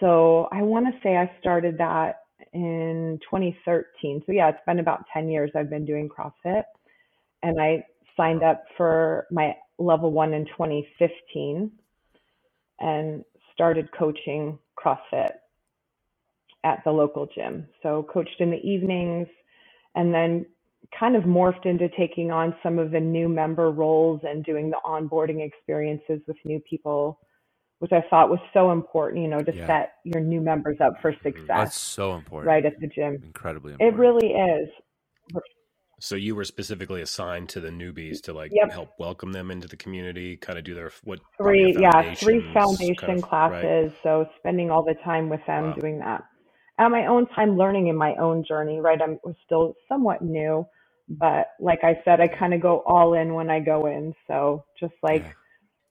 So 0.00 0.48
I 0.52 0.60
want 0.62 0.86
to 0.86 1.00
say 1.02 1.16
I 1.16 1.30
started 1.40 1.78
that 1.78 2.16
in 2.56 3.18
2013. 3.22 4.22
So 4.24 4.32
yeah, 4.32 4.48
it's 4.48 4.58
been 4.66 4.78
about 4.78 5.04
10 5.12 5.28
years 5.28 5.50
I've 5.54 5.68
been 5.68 5.84
doing 5.84 6.08
CrossFit. 6.08 6.62
And 7.42 7.60
I 7.60 7.84
signed 8.16 8.42
up 8.42 8.64
for 8.76 9.26
my 9.30 9.54
level 9.78 10.10
one 10.10 10.32
in 10.32 10.46
2015 10.46 11.70
and 12.80 13.24
started 13.52 13.90
coaching 13.92 14.58
CrossFit 14.82 15.32
at 16.64 16.82
the 16.84 16.90
local 16.90 17.26
gym. 17.26 17.66
So 17.82 18.06
coached 18.10 18.40
in 18.40 18.50
the 18.50 18.60
evenings 18.66 19.28
and 19.94 20.12
then 20.12 20.46
kind 20.98 21.14
of 21.14 21.24
morphed 21.24 21.66
into 21.66 21.90
taking 21.90 22.30
on 22.30 22.54
some 22.62 22.78
of 22.78 22.90
the 22.90 23.00
new 23.00 23.28
member 23.28 23.70
roles 23.70 24.20
and 24.24 24.44
doing 24.44 24.70
the 24.70 24.78
onboarding 24.84 25.46
experiences 25.46 26.20
with 26.26 26.36
new 26.46 26.60
people 26.60 27.18
which 27.78 27.92
I 27.92 28.02
thought 28.08 28.30
was 28.30 28.38
so 28.54 28.72
important, 28.72 29.22
you 29.22 29.28
know, 29.28 29.42
to 29.42 29.54
yeah. 29.54 29.66
set 29.66 29.92
your 30.04 30.22
new 30.22 30.40
members 30.40 30.78
up 30.80 30.94
for 31.02 31.12
mm-hmm. 31.12 31.28
success. 31.28 31.46
That's 31.48 31.78
so 31.78 32.14
important. 32.14 32.48
Right 32.48 32.64
at 32.64 32.80
the 32.80 32.86
gym. 32.86 33.20
Incredibly 33.22 33.72
important. 33.72 33.94
It 33.94 33.98
really 33.98 34.28
is. 34.28 34.68
So 35.98 36.14
you 36.14 36.34
were 36.34 36.44
specifically 36.44 37.00
assigned 37.00 37.48
to 37.50 37.60
the 37.60 37.70
newbies 37.70 38.20
to 38.22 38.34
like 38.34 38.52
yep. 38.54 38.70
help 38.70 38.90
welcome 38.98 39.32
them 39.32 39.50
into 39.50 39.66
the 39.66 39.76
community, 39.76 40.36
kind 40.36 40.58
of 40.58 40.64
do 40.64 40.74
their 40.74 40.92
what 41.04 41.20
three 41.38 41.74
yeah 41.78 42.14
three 42.14 42.52
foundation 42.52 42.94
kind 42.96 43.18
of, 43.18 43.22
classes. 43.22 43.92
Right? 43.92 43.98
So 44.02 44.28
spending 44.38 44.70
all 44.70 44.84
the 44.84 44.94
time 45.04 45.30
with 45.30 45.40
them 45.46 45.64
wow. 45.64 45.72
doing 45.72 45.98
that. 46.00 46.24
At 46.78 46.90
my 46.90 47.06
own 47.06 47.26
time, 47.28 47.56
learning 47.56 47.86
in 47.86 47.96
my 47.96 48.14
own 48.16 48.44
journey. 48.46 48.78
Right, 48.78 49.00
I'm 49.00 49.18
still 49.46 49.74
somewhat 49.88 50.20
new, 50.20 50.66
but 51.08 51.46
like 51.60 51.82
I 51.82 51.98
said, 52.04 52.20
I 52.20 52.28
kind 52.28 52.52
of 52.52 52.60
go 52.60 52.82
all 52.86 53.14
in 53.14 53.32
when 53.32 53.48
I 53.48 53.60
go 53.60 53.86
in. 53.86 54.12
So 54.26 54.66
just 54.78 54.94
like 55.02 55.24
yeah. 55.24 55.32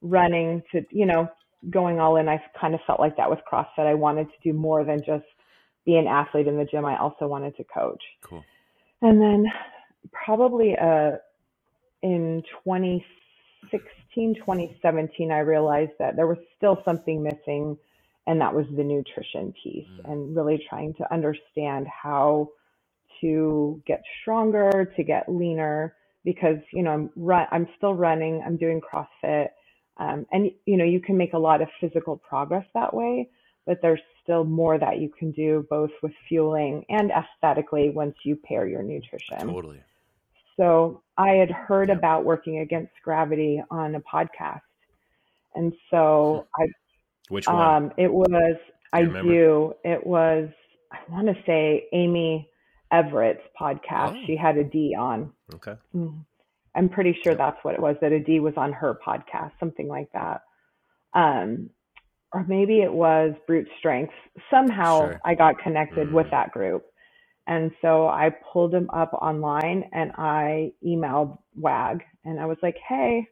running 0.01 0.62
to 0.72 0.84
you 0.92 1.08
know 1.08 1.27
going 1.69 2.00
all 2.00 2.17
in, 2.17 2.27
I 2.27 2.41
kind 2.60 2.74
of 2.74 2.79
felt 2.86 3.00
like 3.00 3.17
that 3.17 3.29
with 3.29 3.39
CrossFit. 3.51 3.88
I 3.88 3.93
wanted 3.93 4.27
to 4.27 4.34
do 4.43 4.53
more 4.53 4.84
than 4.84 5.00
just 5.00 5.25
be 5.86 5.95
an 5.95 6.07
athlete 6.07 6.48
in 6.48 6.57
the 6.57 6.65
gym. 6.65 6.86
I 6.86 6.98
also 6.98 7.27
wanted 7.27 7.55
to 7.57 7.63
coach. 7.63 8.03
Cool. 8.24 8.43
And 9.01 9.22
then 9.22 9.45
probably 10.12 10.75
uh, 10.77 11.12
in 12.01 12.43
2016, 12.63 14.36
2017, 14.36 15.31
I 15.31 15.39
realized 15.39 15.91
that 16.00 16.15
there 16.15 16.27
was 16.27 16.38
still 16.57 16.81
something 16.86 17.22
missing, 17.24 17.77
and 18.27 18.41
that 18.41 18.53
was 18.53 18.65
the 18.75 18.84
nutrition 18.84 19.53
piece, 19.63 19.88
mm. 19.88 20.12
and 20.12 20.36
really 20.36 20.63
trying 20.69 20.93
to 20.95 21.13
understand 21.13 21.88
how 21.88 22.50
to 23.22 23.81
get 23.86 24.01
stronger, 24.22 24.91
to 24.95 25.03
get 25.03 25.29
leaner, 25.29 25.95
because 26.24 26.57
you 26.74 26.84
know 26.84 26.91
I'm 26.91 27.10
run, 27.15 27.48
I'm 27.51 27.67
still 27.77 27.93
running, 27.93 28.43
I'm 28.45 28.57
doing 28.57 28.81
CrossFit 28.81 29.50
Um, 29.98 30.25
and 30.32 30.52
you 30.66 30.78
know, 30.78 30.84
you 30.84 31.00
can 31.00 31.18
make 31.18 31.34
a 31.34 31.38
lot 31.38 31.62
of 31.62 31.70
physical 31.80 32.18
progress 32.18 32.66
that 32.74 32.94
way, 32.94 33.30
but 33.66 33.82
there's 33.82 34.02
still 34.24 34.44
more 34.44 34.78
that 34.78 35.00
you 35.00 35.10
can 35.18 35.32
do 35.32 35.66
both 35.70 35.92
with 36.02 36.12
fueling 36.28 36.86
and 36.90 37.12
aesthetically 37.12 37.90
once 37.90 38.16
you 38.24 38.36
pair 38.36 38.68
your 38.68 38.84
nutrition. 38.84 39.40
Totally. 39.40 39.82
So 40.58 41.02
I 41.18 41.32
had 41.32 41.52
heard 41.52 41.90
about 41.90 42.25
working 42.25 42.60
against 42.60 42.92
gravity 43.04 43.62
on 43.70 43.96
a 43.96 44.02
podcast. 44.02 44.62
And 45.54 45.74
so 45.90 46.48
I 46.60 46.68
which 47.30 47.48
one? 47.48 47.56
Um, 47.56 47.92
it 47.98 48.12
was 48.12 48.56
I 48.94 49.04
do. 49.04 49.74
It 49.84 50.06
was 50.06 50.50
I 50.92 51.00
want 51.12 51.28
to 51.28 51.36
say 51.46 51.88
Amy 51.94 52.50
Everett's 52.92 53.42
podcast. 53.60 54.22
Oh. 54.22 54.24
She 54.25 54.36
had 54.36 54.58
Adee 54.58 54.96
on. 54.98 55.32
Okay. 55.54 55.75
Mm-hmm. 55.96 56.20
I'm 56.75 56.89
pretty 56.89 57.17
sure 57.24 57.36
that's 57.36 57.63
what 57.63 57.74
it 57.74 57.82
was. 57.82 57.96
That 58.01 58.12
Adee 58.12 58.39
was 58.39 58.53
on 58.58 58.74
her 58.74 59.00
podcast, 59.05 59.51
something 59.60 59.88
like 59.88 60.10
that. 60.13 60.41
Um, 61.13 61.70
or 62.34 62.46
maybe 62.48 62.82
it 62.82 62.91
was 62.91 63.34
Brute 63.48 63.70
Strength. 63.79 64.13
Somehow 64.51 65.08
sure. 65.08 65.22
I 65.24 65.36
got 65.36 65.60
connected 65.60 66.08
mm-hmm. 66.08 66.15
with 66.15 66.29
that 66.32 66.51
group. 66.51 66.86
And 67.48 67.72
so 67.82 68.08
I 68.08 68.32
pulled 68.51 68.74
him 68.74 68.89
up 68.91 69.13
online 69.13 69.89
and 69.94 70.12
I 70.17 70.72
emailed 70.86 71.38
WAG 71.55 72.03
and 72.24 72.39
I 72.39 72.46
was 72.46 72.58
like, 72.62 72.77
hey, 72.88 73.27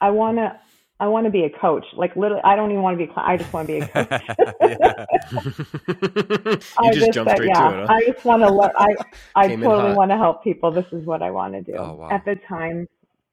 I 0.00 0.10
want 0.10 0.38
to 0.38 0.58
I 1.00 1.08
want 1.08 1.24
to 1.24 1.30
be 1.30 1.44
a 1.44 1.50
coach. 1.50 1.86
Like 1.94 2.14
literally, 2.14 2.42
I 2.44 2.54
don't 2.54 2.70
even 2.70 2.82
want 2.82 2.98
to 2.98 3.06
be. 3.06 3.12
I 3.16 3.38
just 3.38 3.50
want 3.54 3.68
to 3.68 3.72
be 3.72 3.78
a 3.80 3.88
coach. 3.88 4.10
I 6.78 6.92
just, 6.92 7.12
just 7.12 7.28
said, 7.28 7.42
yeah, 7.42 7.70
it, 7.70 7.86
huh? 7.86 7.86
I 7.88 8.02
just 8.06 8.24
want 8.24 8.42
to. 8.42 8.50
Le- 8.50 8.72
I 8.76 8.94
I 9.34 9.48
totally 9.48 9.94
want 9.94 10.10
to 10.10 10.18
help 10.18 10.44
people. 10.44 10.70
This 10.70 10.84
is 10.92 11.06
what 11.06 11.22
I 11.22 11.30
want 11.30 11.54
to 11.54 11.62
do. 11.62 11.74
Oh, 11.76 11.94
wow. 11.94 12.10
At 12.10 12.26
the 12.26 12.36
time, 12.46 12.86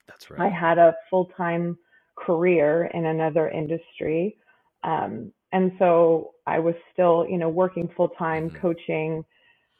that's 0.07 0.31
right. 0.31 0.43
I 0.43 0.49
had 0.49 0.77
a 0.77 0.95
full 1.09 1.25
time 1.37 1.77
career 2.15 2.85
in 2.93 3.05
another 3.05 3.49
industry, 3.49 4.37
um, 4.85 5.33
and 5.51 5.73
so 5.77 6.35
I 6.47 6.59
was 6.59 6.75
still, 6.93 7.25
you 7.29 7.37
know, 7.37 7.49
working 7.49 7.89
full 7.97 8.07
time, 8.09 8.49
mm-hmm. 8.49 8.59
coaching, 8.59 9.25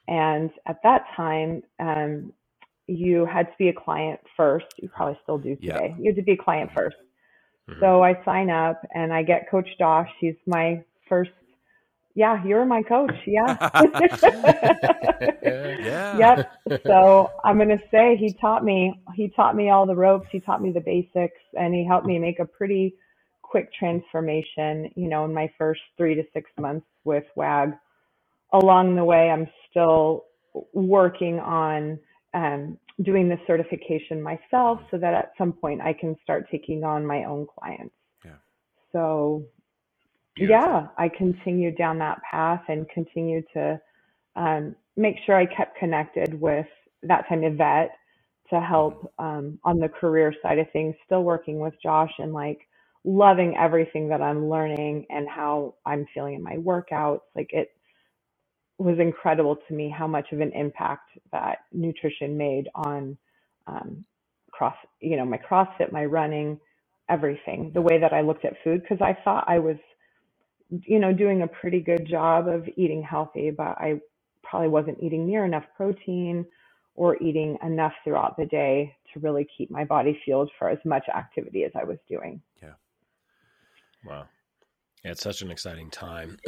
and 0.09 0.51
at 0.65 0.83
that 0.83 1.05
time, 1.15 1.63
um, 1.79 2.33
you 2.87 3.25
had 3.25 3.43
to 3.43 3.53
be 3.57 3.69
a 3.69 3.73
client 3.73 4.19
first. 4.35 4.65
You 4.75 4.89
probably 4.89 5.17
still 5.23 5.37
do 5.37 5.55
today. 5.55 5.91
Yeah. 5.91 5.95
You 5.97 6.11
had 6.11 6.17
to 6.17 6.21
be 6.21 6.33
a 6.33 6.37
client 6.37 6.69
first 6.75 6.97
Mm-hmm. 7.69 7.79
So 7.79 8.03
I 8.03 8.21
sign 8.23 8.49
up 8.49 8.81
and 8.93 9.11
I 9.11 9.23
get 9.23 9.49
Coach 9.49 9.67
Josh. 9.77 10.09
He's 10.19 10.35
my 10.45 10.83
first. 11.09 11.31
Yeah, 12.15 12.43
you're 12.43 12.65
my 12.65 12.81
coach. 12.81 13.13
Yeah. 13.25 13.57
yeah. 15.43 16.17
Yep. 16.67 16.81
So 16.85 17.29
I'm 17.43 17.57
gonna 17.57 17.81
say 17.91 18.15
he 18.17 18.33
taught 18.33 18.63
me. 18.63 18.99
He 19.15 19.29
taught 19.29 19.55
me 19.55 19.69
all 19.69 19.85
the 19.85 19.95
ropes. 19.95 20.27
He 20.31 20.39
taught 20.39 20.61
me 20.61 20.71
the 20.71 20.81
basics, 20.81 21.39
and 21.53 21.73
he 21.73 21.85
helped 21.85 22.07
me 22.07 22.17
make 22.17 22.39
a 22.39 22.45
pretty 22.45 22.95
quick 23.43 23.71
transformation. 23.73 24.91
You 24.95 25.09
know, 25.09 25.25
in 25.25 25.33
my 25.33 25.51
first 25.57 25.81
three 25.95 26.15
to 26.15 26.23
six 26.33 26.49
months 26.57 26.87
with 27.03 27.25
WAG. 27.35 27.73
Along 28.53 28.95
the 28.95 29.03
way, 29.03 29.29
I'm 29.29 29.47
still 29.69 30.25
working 30.73 31.39
on 31.39 31.99
um, 32.37 32.77
doing 33.03 33.27
the 33.27 33.37
certification 33.47 34.21
myself 34.21 34.79
so 34.91 34.97
that 34.97 35.13
at 35.13 35.31
some 35.37 35.51
point 35.51 35.81
I 35.81 35.93
can 35.93 36.15
start 36.23 36.47
taking 36.51 36.83
on 36.83 37.05
my 37.05 37.23
own 37.23 37.47
clients. 37.57 37.95
Yeah. 38.23 38.31
So, 38.91 39.43
Beautiful. 40.35 40.61
yeah, 40.61 40.87
I 40.97 41.09
continued 41.09 41.77
down 41.77 41.97
that 41.99 42.21
path 42.29 42.61
and 42.67 42.87
continued 42.89 43.45
to 43.53 43.81
um, 44.35 44.75
make 44.95 45.15
sure 45.25 45.35
I 45.35 45.47
kept 45.47 45.77
connected 45.77 46.39
with 46.39 46.67
that 47.03 47.27
time 47.27 47.41
vet 47.57 47.91
to 48.51 48.61
help 48.61 49.11
mm-hmm. 49.19 49.25
um, 49.25 49.59
on 49.63 49.79
the 49.79 49.89
career 49.89 50.33
side 50.43 50.59
of 50.59 50.67
things, 50.71 50.95
still 51.05 51.23
working 51.23 51.59
with 51.59 51.73
Josh 51.81 52.11
and 52.19 52.33
like 52.33 52.59
loving 53.03 53.55
everything 53.57 54.09
that 54.09 54.21
I'm 54.21 54.49
learning 54.49 55.05
and 55.09 55.27
how 55.27 55.75
I'm 55.85 56.05
feeling 56.13 56.35
in 56.35 56.43
my 56.43 56.57
workouts. 56.57 57.21
Like 57.35 57.49
it, 57.51 57.71
was 58.77 58.99
incredible 58.99 59.57
to 59.67 59.73
me 59.73 59.89
how 59.89 60.07
much 60.07 60.31
of 60.31 60.39
an 60.39 60.51
impact 60.53 61.09
that 61.31 61.59
nutrition 61.73 62.37
made 62.37 62.69
on 62.75 63.17
um, 63.65 64.05
cross, 64.51 64.75
you 64.99 65.17
know, 65.17 65.25
my 65.25 65.37
CrossFit, 65.37 65.91
my 65.91 66.05
running, 66.05 66.59
everything. 67.09 67.71
The 67.73 67.81
way 67.81 67.99
that 67.99 68.13
I 68.13 68.21
looked 68.21 68.45
at 68.45 68.53
food 68.63 68.81
because 68.81 69.01
I 69.01 69.17
thought 69.23 69.45
I 69.47 69.59
was, 69.59 69.77
you 70.69 70.99
know, 70.99 71.13
doing 71.13 71.41
a 71.41 71.47
pretty 71.47 71.79
good 71.79 72.07
job 72.07 72.47
of 72.47 72.67
eating 72.75 73.01
healthy, 73.01 73.51
but 73.51 73.77
I 73.79 73.99
probably 74.43 74.69
wasn't 74.69 75.01
eating 75.01 75.25
near 75.25 75.45
enough 75.45 75.65
protein 75.75 76.45
or 76.95 77.21
eating 77.21 77.57
enough 77.63 77.93
throughout 78.03 78.37
the 78.37 78.45
day 78.45 78.95
to 79.13 79.19
really 79.19 79.47
keep 79.57 79.69
my 79.71 79.85
body 79.85 80.19
fueled 80.25 80.49
for 80.57 80.69
as 80.69 80.79
much 80.85 81.03
activity 81.15 81.63
as 81.63 81.71
I 81.79 81.83
was 81.83 81.97
doing. 82.09 82.41
Yeah. 82.61 82.73
Wow. 84.05 84.27
Yeah, 85.03 85.11
it's 85.11 85.23
such 85.23 85.41
an 85.41 85.51
exciting 85.51 85.89
time. 85.89 86.37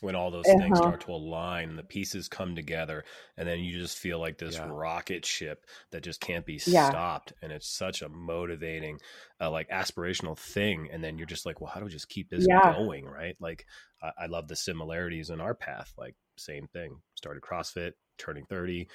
when 0.00 0.14
all 0.14 0.30
those 0.30 0.46
uh-huh. 0.46 0.58
things 0.58 0.78
start 0.78 1.00
to 1.00 1.12
align 1.12 1.70
and 1.70 1.78
the 1.78 1.82
pieces 1.82 2.28
come 2.28 2.54
together 2.54 3.04
and 3.36 3.48
then 3.48 3.60
you 3.60 3.78
just 3.78 3.98
feel 3.98 4.18
like 4.18 4.38
this 4.38 4.54
yeah. 4.54 4.68
rocket 4.70 5.24
ship 5.24 5.64
that 5.90 6.02
just 6.02 6.20
can't 6.20 6.46
be 6.46 6.60
yeah. 6.66 6.88
stopped 6.88 7.32
and 7.42 7.52
it's 7.52 7.68
such 7.68 8.02
a 8.02 8.08
motivating 8.08 8.98
uh, 9.40 9.50
like 9.50 9.68
aspirational 9.70 10.38
thing 10.38 10.88
and 10.92 11.02
then 11.02 11.18
you're 11.18 11.26
just 11.26 11.46
like 11.46 11.60
well 11.60 11.70
how 11.72 11.80
do 11.80 11.86
we 11.86 11.92
just 11.92 12.08
keep 12.08 12.28
this 12.28 12.46
yeah. 12.48 12.72
going 12.72 13.04
right 13.04 13.36
like 13.40 13.66
I-, 14.02 14.24
I 14.24 14.26
love 14.26 14.48
the 14.48 14.56
similarities 14.56 15.30
in 15.30 15.40
our 15.40 15.54
path 15.54 15.92
like 15.96 16.14
same 16.36 16.68
thing 16.68 17.00
started 17.14 17.42
crossfit 17.42 17.92
turning 18.18 18.44
30 18.46 18.88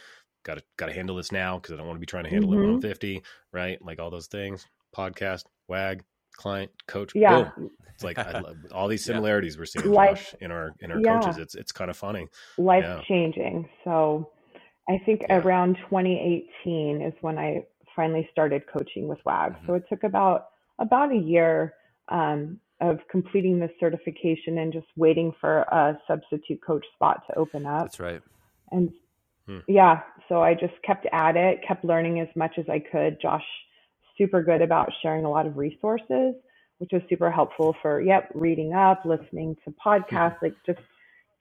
got 0.44 0.56
to 0.56 0.64
got 0.78 0.88
to 0.88 0.94
handle 0.94 1.16
this 1.16 1.32
now 1.32 1.58
because 1.58 1.74
i 1.74 1.78
don't 1.78 1.88
want 1.88 1.98
to 1.98 2.02
be 2.02 2.06
trying 2.06 2.26
to 2.26 2.30
handle 2.30 2.52
mm-hmm. 2.52 2.62
it 2.62 2.66
when 2.66 2.76
i'm 2.76 2.82
50 2.82 3.24
right 3.52 3.82
like 3.82 4.00
all 4.00 4.10
those 4.10 4.28
things 4.28 4.66
podcast 4.96 5.44
wag 5.68 6.04
client 6.34 6.72
coach 6.88 7.12
yeah 7.16 7.52
boom. 7.56 7.70
it's 7.94 8.04
like 8.04 8.18
love, 8.34 8.56
all 8.72 8.88
these 8.88 9.04
similarities 9.04 9.56
yeah. 9.56 9.60
we're 9.60 9.66
seeing 9.66 9.92
life, 9.92 10.36
in 10.42 10.52
our 10.52 10.74
in 10.80 10.92
our 10.92 11.00
yeah. 11.00 11.20
coaches 11.20 11.38
it's 11.38 11.56
it's 11.56 11.72
kind 11.72 11.90
of 11.90 11.98
funny 11.98 12.28
life 12.58 12.84
yeah. 12.84 13.02
changing 13.08 13.68
so 13.84 14.30
i 14.90 14.98
think 15.06 15.22
around 15.30 15.76
2018 15.90 17.02
is 17.02 17.14
when 17.22 17.38
i 17.38 17.64
finally 17.96 18.28
started 18.32 18.64
coaching 18.72 19.08
with 19.08 19.20
wag 19.26 19.54
mm-hmm. 19.54 19.68
so 19.68 19.74
it 19.76 19.84
took 19.90 20.04
about 20.04 20.48
about 20.80 21.12
a 21.12 21.18
year 21.18 21.74
um, 22.10 22.60
of 22.82 23.00
completing 23.10 23.60
the 23.60 23.70
certification 23.80 24.58
and 24.58 24.74
just 24.74 24.88
waiting 24.98 25.32
for 25.40 25.60
a 25.62 25.98
substitute 26.08 26.60
coach 26.66 26.86
spot 26.96 27.22
to 27.28 27.38
open 27.38 27.66
up 27.66 27.84
that's 27.84 28.00
right 28.00 28.22
and 28.72 28.92
hmm. 29.48 29.60
yeah 29.68 30.02
so 30.28 30.42
i 30.42 30.54
just 30.54 30.74
kept 30.86 31.06
at 31.14 31.38
it 31.38 31.60
kept 31.66 31.86
learning 31.86 32.20
as 32.20 32.28
much 32.36 32.58
as 32.58 32.66
i 32.70 32.80
could 32.80 33.18
josh 33.22 33.46
super 34.18 34.44
good 34.44 34.62
about 34.62 34.92
sharing 35.02 35.26
a 35.26 35.30
lot 35.30 35.46
of 35.46 35.58
resources, 35.58 36.36
which 36.78 36.92
was 36.92 37.02
super 37.10 37.32
helpful 37.32 37.76
for, 37.82 38.02
yep, 38.02 38.30
reading 38.34 38.74
up, 38.74 39.04
listening 39.06 39.56
to 39.64 39.74
podcasts, 39.86 40.42
like 40.42 40.56
just 40.66 40.80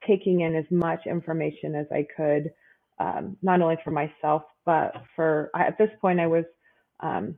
taking 0.07 0.41
in 0.41 0.55
as 0.55 0.65
much 0.69 1.05
information 1.05 1.75
as 1.75 1.85
I 1.91 2.05
could, 2.15 2.51
um, 2.99 3.37
not 3.41 3.61
only 3.61 3.77
for 3.83 3.91
myself, 3.91 4.43
but 4.65 4.93
for, 5.15 5.49
at 5.55 5.77
this 5.77 5.89
point, 6.01 6.19
I 6.19 6.27
was 6.27 6.45
um, 6.99 7.35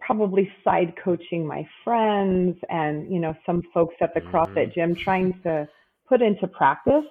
probably 0.00 0.50
side 0.64 0.94
coaching 1.02 1.46
my 1.46 1.66
friends 1.84 2.56
and, 2.68 3.12
you 3.12 3.20
know, 3.20 3.34
some 3.44 3.62
folks 3.74 3.94
at 4.00 4.14
the 4.14 4.20
CrossFit 4.20 4.56
mm-hmm. 4.56 4.74
gym 4.74 4.94
trying 4.94 5.40
to 5.42 5.68
put 6.08 6.22
into 6.22 6.46
practice 6.46 7.04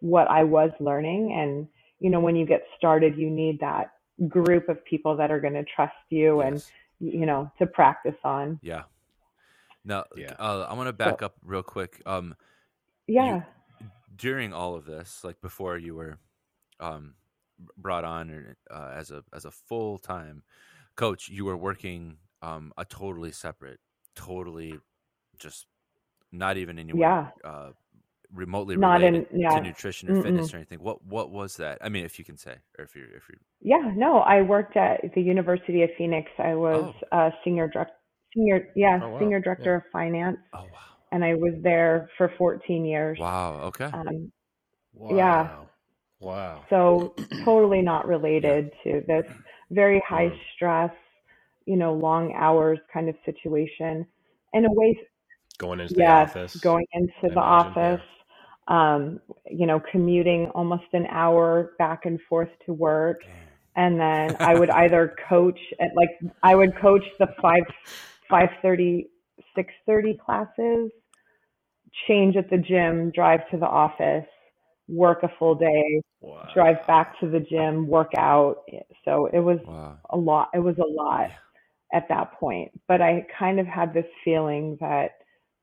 what 0.00 0.28
I 0.28 0.44
was 0.44 0.70
learning. 0.80 1.32
And, 1.38 1.68
you 1.98 2.10
know, 2.10 2.20
when 2.20 2.36
you 2.36 2.46
get 2.46 2.62
started, 2.76 3.16
you 3.16 3.30
need 3.30 3.60
that 3.60 3.92
group 4.28 4.68
of 4.68 4.84
people 4.84 5.16
that 5.16 5.30
are 5.30 5.40
going 5.40 5.54
to 5.54 5.64
trust 5.64 5.94
you 6.10 6.42
yes. 6.42 6.70
and 7.00 7.14
you 7.14 7.26
know 7.26 7.50
to 7.58 7.66
practice 7.66 8.16
on 8.24 8.58
yeah 8.62 8.82
now 9.84 10.04
yeah. 10.16 10.34
Uh, 10.38 10.66
i 10.68 10.74
want 10.74 10.88
to 10.88 10.92
back 10.92 11.20
so, 11.20 11.26
up 11.26 11.34
real 11.44 11.62
quick 11.62 12.02
um 12.06 12.34
yeah 13.06 13.42
you, 13.80 13.86
during 14.14 14.52
all 14.52 14.74
of 14.74 14.84
this 14.84 15.24
like 15.24 15.40
before 15.40 15.78
you 15.78 15.94
were 15.94 16.18
um 16.80 17.14
brought 17.76 18.04
on 18.04 18.54
uh, 18.70 18.92
as 18.94 19.10
a 19.10 19.24
as 19.32 19.44
a 19.44 19.50
full-time 19.50 20.42
coach 20.96 21.28
you 21.28 21.44
were 21.44 21.56
working 21.56 22.16
um 22.42 22.72
a 22.76 22.84
totally 22.84 23.32
separate 23.32 23.80
totally 24.14 24.78
just 25.38 25.66
not 26.32 26.56
even 26.56 26.78
in 26.78 26.88
your 26.88 26.98
yeah. 26.98 27.28
uh, 27.44 27.70
remotely 28.34 28.76
not 28.76 29.00
related 29.00 29.26
in, 29.30 29.40
yeah. 29.40 29.50
to 29.50 29.60
nutrition 29.60 30.10
or 30.10 30.14
Mm-mm. 30.14 30.22
fitness 30.22 30.54
or 30.54 30.56
anything. 30.56 30.80
What 30.80 31.04
what 31.04 31.30
was 31.30 31.56
that? 31.56 31.78
I 31.80 31.88
mean, 31.88 32.04
if 32.04 32.18
you 32.18 32.24
can 32.24 32.36
say, 32.36 32.56
or 32.78 32.84
if 32.84 32.94
you're 32.94 33.06
if 33.06 33.28
you're 33.28 33.38
yeah, 33.60 33.92
no, 33.94 34.18
I 34.18 34.42
worked 34.42 34.76
at 34.76 35.00
the 35.14 35.22
University 35.22 35.82
of 35.82 35.90
Phoenix. 35.98 36.30
I 36.38 36.54
was 36.54 36.94
oh. 37.12 37.16
a 37.16 37.32
senior 37.44 37.68
director, 37.68 37.94
senior 38.34 38.68
yeah, 38.76 39.00
oh, 39.02 39.10
wow. 39.10 39.18
senior 39.18 39.40
director 39.40 39.70
yeah. 39.70 39.76
of 39.76 39.82
finance. 39.92 40.38
Oh 40.52 40.60
wow! 40.60 40.68
And 41.12 41.24
I 41.24 41.34
was 41.34 41.54
there 41.62 42.08
for 42.16 42.32
14 42.38 42.84
years. 42.84 43.18
Wow. 43.18 43.60
Okay. 43.64 43.86
Um, 43.86 44.30
wow. 44.94 45.16
Yeah. 45.16 45.56
Wow. 46.20 46.64
So 46.70 47.14
totally 47.44 47.82
not 47.82 48.06
related 48.06 48.70
yeah. 48.84 49.00
to 49.00 49.06
this 49.06 49.26
very 49.70 50.02
high 50.08 50.28
mm. 50.28 50.38
stress, 50.54 50.92
you 51.66 51.76
know, 51.76 51.94
long 51.94 52.34
hours 52.34 52.78
kind 52.92 53.08
of 53.08 53.16
situation. 53.24 54.06
In 54.52 54.64
a 54.64 54.72
way, 54.72 54.98
going 55.58 55.80
into 55.80 55.94
the 55.94 56.06
office. 56.06 56.56
Going 56.56 56.86
into 56.92 57.12
I 57.22 57.28
the 57.28 57.32
imagine, 57.32 57.42
office. 57.42 58.06
Yeah 58.70 58.76
um, 58.76 59.20
you 59.50 59.66
know, 59.66 59.82
commuting 59.90 60.46
almost 60.54 60.84
an 60.92 61.06
hour 61.10 61.72
back 61.78 62.06
and 62.06 62.20
forth 62.28 62.48
to 62.66 62.72
work. 62.72 63.20
And 63.76 64.00
then 64.00 64.36
I 64.40 64.58
would 64.58 64.70
either 64.70 65.14
coach 65.28 65.58
at 65.80 65.90
like 65.94 66.10
I 66.42 66.54
would 66.54 66.74
coach 66.80 67.04
the 67.18 67.28
five 67.42 67.64
five 68.30 68.48
thirty, 68.62 69.08
six 69.54 69.72
thirty 69.84 70.18
classes, 70.24 70.90
change 72.06 72.36
at 72.36 72.48
the 72.48 72.58
gym, 72.58 73.10
drive 73.10 73.40
to 73.50 73.58
the 73.58 73.66
office, 73.66 74.26
work 74.88 75.24
a 75.24 75.30
full 75.38 75.56
day, 75.56 76.00
wow. 76.20 76.48
drive 76.54 76.86
back 76.86 77.18
to 77.20 77.28
the 77.28 77.40
gym, 77.40 77.88
work 77.88 78.12
out. 78.16 78.62
So 79.04 79.26
it 79.32 79.40
was 79.40 79.58
wow. 79.66 79.98
a 80.10 80.16
lot. 80.16 80.50
It 80.54 80.60
was 80.60 80.76
a 80.78 80.86
lot 80.86 81.30
at 81.92 82.08
that 82.08 82.38
point. 82.38 82.70
But 82.86 83.02
I 83.02 83.26
kind 83.36 83.58
of 83.58 83.66
had 83.66 83.92
this 83.92 84.06
feeling 84.24 84.78
that 84.80 85.10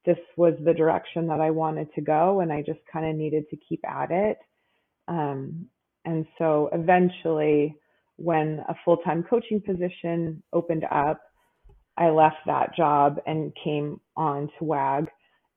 this 0.07 0.17
was 0.37 0.53
the 0.63 0.73
direction 0.73 1.27
that 1.27 1.41
I 1.41 1.51
wanted 1.51 1.93
to 1.95 2.01
go, 2.01 2.39
and 2.39 2.51
I 2.51 2.61
just 2.61 2.79
kind 2.91 3.05
of 3.05 3.15
needed 3.15 3.43
to 3.49 3.57
keep 3.57 3.81
at 3.85 4.09
it. 4.09 4.37
Um, 5.09 5.67
and 6.05 6.25
so 6.37 6.69
eventually, 6.71 7.75
when 8.15 8.63
a 8.69 8.75
full 8.85 8.97
time 8.97 9.21
coaching 9.29 9.59
position 9.61 10.41
opened 10.53 10.85
up, 10.89 11.21
I 11.97 12.09
left 12.09 12.37
that 12.45 12.73
job 12.73 13.19
and 13.27 13.51
came 13.61 13.99
on 14.15 14.49
to 14.57 14.63
WAG 14.63 15.09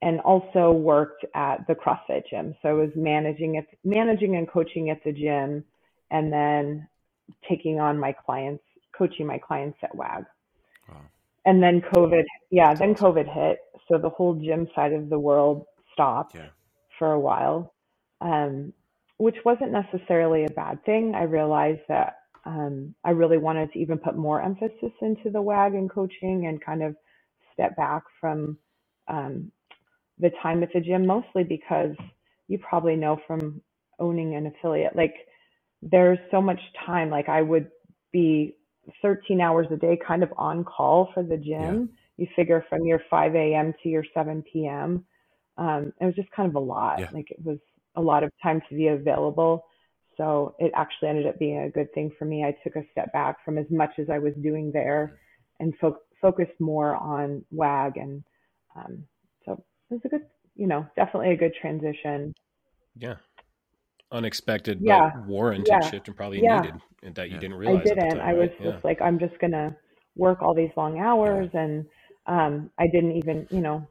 and 0.03 0.19
also 0.21 0.73
worked 0.73 1.25
at 1.35 1.65
the 1.69 1.75
CrossFit 1.75 2.23
gym. 2.29 2.57
So 2.61 2.71
I 2.71 2.73
was 2.73 2.91
managing 2.97 3.55
it, 3.55 3.67
managing 3.85 4.35
and 4.35 4.51
coaching 4.51 4.91
at 4.91 5.05
the 5.05 5.13
gym, 5.13 5.63
and 6.11 6.33
then 6.33 6.89
taking 7.49 7.79
on 7.79 8.01
my 8.01 8.13
clients, 8.13 8.65
coaching 8.97 9.27
my 9.27 9.39
clients 9.39 9.79
at 9.83 9.95
WAG. 9.95 10.25
Wow. 10.89 11.03
And 11.45 11.63
then 11.63 11.83
COVID, 11.83 12.25
yeah, 12.51 12.75
then 12.75 12.95
COVID 12.95 13.33
hit. 13.33 13.61
So 13.91 13.99
the 13.99 14.11
whole 14.11 14.35
gym 14.35 14.69
side 14.75 14.93
of 14.93 15.09
the 15.09 15.19
world 15.19 15.67
stopped 15.93 16.35
yeah. 16.35 16.49
for 16.99 17.13
a 17.13 17.21
while, 17.21 17.75
um, 18.21 18.73
which 19.19 19.37
wasn't 19.45 19.73
necessarily 19.73 20.45
a 20.45 20.51
bad 20.51 20.85
thing. 20.85 21.15
I 21.15 21.25
realized 21.25 21.81
that 21.89 22.19
um, 22.45 22.95
I 23.05 23.11
really 23.11 23.39
wanted 23.39 23.73
to 23.73 23.79
even 23.79 23.99
put 23.99 24.17
more 24.17 24.41
emphasis 24.41 24.93
into 25.03 25.31
the 25.31 25.43
WAG 25.43 25.75
and 25.75 25.91
coaching 25.91 26.47
and 26.47 26.65
kind 26.65 26.83
of 26.83 26.97
step 27.53 27.77
back 27.77 28.05
from 28.21 28.57
um, 29.09 29.51
the 30.19 30.31
time 30.43 30.63
at 30.63 30.73
the 30.73 30.81
gym, 30.81 31.07
mostly 31.07 31.45
because 31.45 31.95
you 32.49 32.59
probably 32.59 32.97
know 32.97 33.21
from 33.27 33.61
owning 33.99 34.35
an 34.35 34.47
affiliate, 34.47 34.97
like 34.97 35.15
there's 35.83 36.19
so 36.31 36.41
much 36.41 36.61
time. 36.87 37.11
Like 37.11 37.29
I 37.29 37.43
would 37.43 37.71
be 38.13 38.57
13 39.03 39.41
hours 39.41 39.67
a 39.71 39.77
day 39.77 39.99
kind 40.07 40.23
of 40.23 40.33
on 40.37 40.65
call 40.65 41.11
for 41.15 41.23
the 41.23 41.37
gym. 41.37 41.91
Yeah. 41.91 41.97
You 42.21 42.27
figure 42.37 42.65
from 42.69 42.85
your 42.85 43.01
5 43.11 43.35
a.m. 43.35 43.73
to 43.83 43.89
your 43.89 44.05
7 44.15 44.45
p.m. 44.53 45.05
Um, 45.57 45.93
it 46.01 46.05
was 46.05 46.15
just 46.15 46.31
kind 46.31 46.49
of 46.49 46.55
a 46.55 46.61
lot. 46.61 47.01
Yeah. 47.01 47.09
Like 47.13 47.31
it 47.31 47.45
was 47.45 47.59
a 47.97 48.01
lot 48.01 48.23
of 48.23 48.31
time 48.43 48.63
to 48.69 48.75
be 48.75 48.89
available. 48.89 49.65
So 50.17 50.55
it 50.59 50.71
actually 50.75 51.09
ended 51.09 51.27
up 51.27 51.39
being 51.39 51.61
a 51.61 51.71
good 51.71 51.93
thing 51.95 52.13
for 52.19 52.25
me. 52.25 52.45
I 52.45 52.55
took 52.63 52.77
a 52.77 52.87
step 52.93 53.13
back 53.13 53.45
from 53.45 53.59
as 53.59 53.67
much 53.71 53.93
as 53.99 54.11
I 54.11 54.19
was 54.19 54.35
doing 54.43 54.71
there 54.73 55.19
and 55.61 55.75
fo- 55.81 55.99
focused 56.21 56.61
more 56.61 56.95
on 56.97 57.45
WAG 57.51 57.97
and 57.97 58.23
um, 58.77 59.05
it 59.91 59.95
was 59.95 60.01
a 60.05 60.09
good, 60.09 60.27
you 60.57 60.67
know, 60.67 60.87
definitely 60.97 61.33
a 61.33 61.37
good 61.37 61.55
transition. 61.61 62.35
Yeah. 62.97 63.17
Unexpected, 64.13 64.79
yeah. 64.81 65.11
but 65.15 65.27
warranted 65.27 65.69
yeah. 65.69 65.91
shift 65.91 66.09
and 66.09 66.17
probably 66.17 66.43
yeah. 66.43 66.61
needed 66.61 66.81
and 67.03 67.15
that 67.15 67.31
you 67.31 67.39
didn't 67.39 67.57
realize. 67.57 67.83
I 67.83 67.95
didn't. 67.95 68.19
Time, 68.19 68.21
I 68.21 68.33
was 68.33 68.49
right? 68.61 68.73
just 68.73 68.85
like, 68.85 69.01
I'm 69.01 69.19
just 69.19 69.39
going 69.39 69.53
to 69.53 69.75
work 70.17 70.43
all 70.43 70.55
these 70.55 70.71
long 70.77 70.99
hours. 70.99 71.49
And 71.55 71.87
um, 72.27 72.71
I 72.79 72.87
didn't 72.87 73.13
even, 73.13 73.47
you 73.51 73.61
know, 73.61 73.87